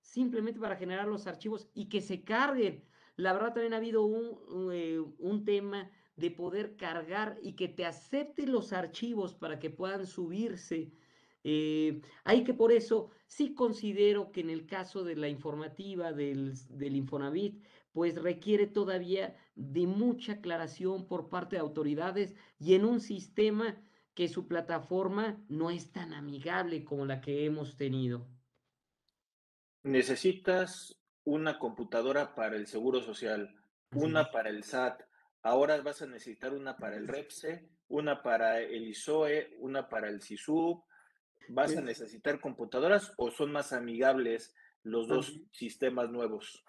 [0.00, 2.84] simplemente para generar los archivos y que se carguen.
[3.16, 7.84] La verdad también ha habido un, eh, un tema de poder cargar y que te
[7.84, 10.92] acepte los archivos para que puedan subirse.
[11.44, 16.54] Eh, hay que por eso sí considero que en el caso de la informativa del,
[16.70, 17.64] del Infonavit,
[17.96, 23.82] pues requiere todavía de mucha aclaración por parte de autoridades y en un sistema
[24.12, 28.28] que su plataforma no es tan amigable como la que hemos tenido.
[29.82, 33.56] Necesitas una computadora para el Seguro Social,
[33.94, 35.00] una para el SAT,
[35.40, 40.20] Ahora vas a necesitar una para el REPSE, una para el ISOE, una para el
[40.20, 40.82] SISUB.
[41.48, 46.62] ¿Vas a necesitar computadoras o son más amigables los dos sistemas nuevos?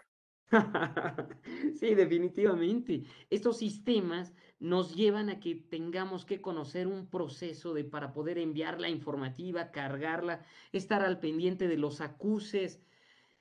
[1.79, 3.03] sí, definitivamente.
[3.29, 8.79] Estos sistemas nos llevan a que tengamos que conocer un proceso de para poder enviar
[8.79, 12.81] la informativa, cargarla, estar al pendiente de los acuses.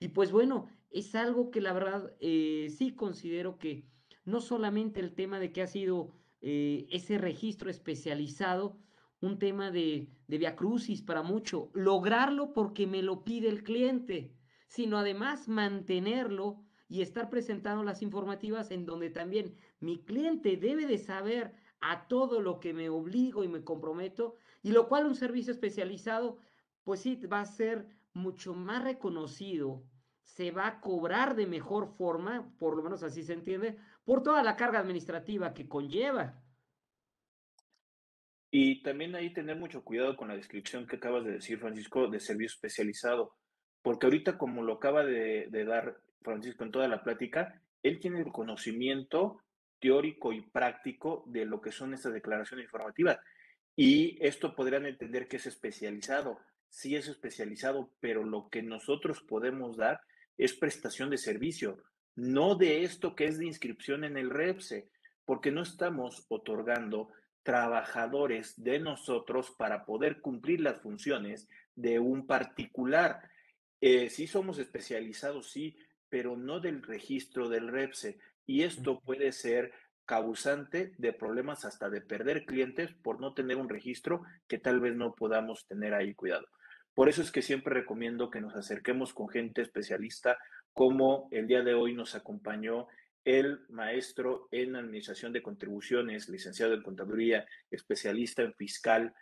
[0.01, 3.89] Y pues bueno, es algo que la verdad eh, sí considero que
[4.25, 8.79] no solamente el tema de que ha sido eh, ese registro especializado,
[9.21, 14.35] un tema de, de viacrucis para mucho, lograrlo porque me lo pide el cliente,
[14.69, 20.99] sino además mantenerlo y estar presentando las informativas en donde también mi cliente debe de
[20.99, 25.53] saber a todo lo que me obligo y me comprometo, y lo cual un servicio
[25.53, 26.39] especializado,
[26.85, 29.85] pues sí, va a ser mucho más reconocido,
[30.23, 34.43] se va a cobrar de mejor forma, por lo menos así se entiende, por toda
[34.43, 36.43] la carga administrativa que conlleva.
[38.51, 42.21] Y también ahí tener mucho cuidado con la descripción que acabas de decir, Francisco, de
[42.21, 43.35] servicio especializado,
[43.83, 48.33] porque ahorita como lo acaba de, dar Francisco en toda la plática, él tiene el
[48.33, 49.41] conocimiento
[49.81, 53.19] teórico y práctico de lo que son estas declaraciones informativas.
[53.75, 56.41] Y esto podrían entender que es especializado.
[56.69, 60.01] Sí es especializado, pero lo que nosotros podemos dar
[60.37, 61.83] es prestación de servicio,
[62.15, 64.89] no de esto que es de inscripción en el REPSE,
[65.25, 67.11] porque no estamos otorgando
[67.43, 73.31] trabajadores de nosotros para poder cumplir las funciones de un particular.
[73.81, 75.77] Eh, sí somos especializados, sí,
[76.09, 78.19] pero no del registro del REPSE.
[78.47, 79.73] Y esto puede ser
[80.05, 84.95] causante de problemas hasta de perder clientes por no tener un registro que tal vez
[84.95, 86.47] no podamos tener ahí cuidado.
[86.95, 90.39] Por eso es que siempre recomiendo que nos acerquemos con gente especialista,
[90.73, 92.87] como el día de hoy nos acompañó
[93.25, 99.13] el maestro en Administración de Contribuciones, licenciado en Contaduría, especialista en fiscal,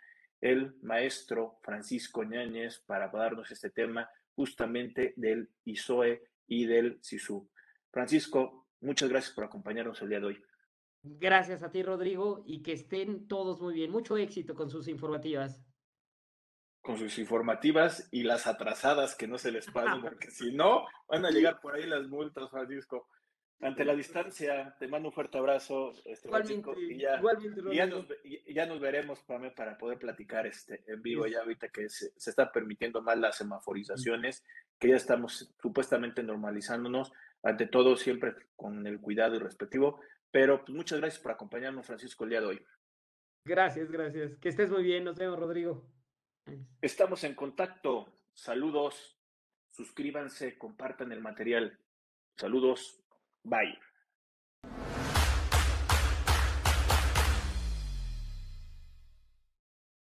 [0.41, 7.49] el maestro Francisco Ñáñez, para darnos este tema justamente del ISOE y del SISU.
[7.91, 10.43] Francisco, muchas gracias por acompañarnos el día de hoy.
[11.07, 13.91] Gracias a ti, Rodrigo, y que estén todos muy bien.
[13.91, 15.63] Mucho éxito con sus informativas.
[16.81, 21.25] Con sus informativas y las atrasadas que no se les pasen, porque si no, van
[21.25, 23.07] a llegar por ahí las multas, Francisco.
[23.61, 27.21] Ante la distancia, te mando un fuerte abrazo, este, igualmente, y ya,
[27.71, 28.05] ya, nos,
[28.47, 32.31] ya, nos, veremos para, para poder platicar este, en vivo, ya ahorita que se, se
[32.31, 34.43] están permitiendo más las semaforizaciones,
[34.79, 37.11] que ya estamos supuestamente normalizándonos,
[37.43, 40.01] ante todo siempre con el cuidado y respectivo,
[40.31, 42.65] pero pues, muchas gracias por acompañarnos, Francisco, el día de hoy.
[43.45, 44.35] Gracias, gracias.
[44.37, 45.03] Que estés muy bien.
[45.03, 45.87] Nos vemos, Rodrigo.
[46.81, 48.11] Estamos en contacto.
[48.33, 49.17] Saludos.
[49.69, 51.79] Suscríbanse, compartan el material.
[52.37, 53.01] Saludos.
[53.43, 53.79] Bye.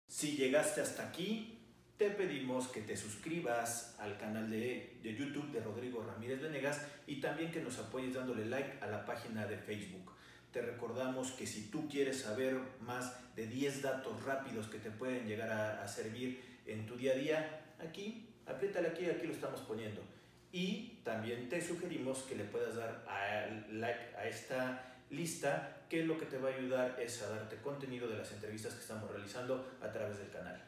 [0.09, 1.58] Si llegaste hasta aquí,
[1.99, 7.21] te pedimos que te suscribas al canal de, de, YouTube de Rodrigo Ramírez Venegas y
[7.21, 10.13] también que nos apoyes dándole like a la página de Facebook.
[10.53, 15.27] Te recordamos que si tú quieres saber más de 10 datos rápidos que te pueden
[15.27, 20.01] llegar a, servir en tu día a día, aquí, apriétale aquí, aquí lo estamos poniendo.
[20.53, 26.17] Y también te sugerimos que le puedas dar a, like a esta lista, que lo
[26.17, 29.69] que te va a ayudar es a darte contenido de las entrevistas que estamos realizando
[29.83, 30.63] a través del canal.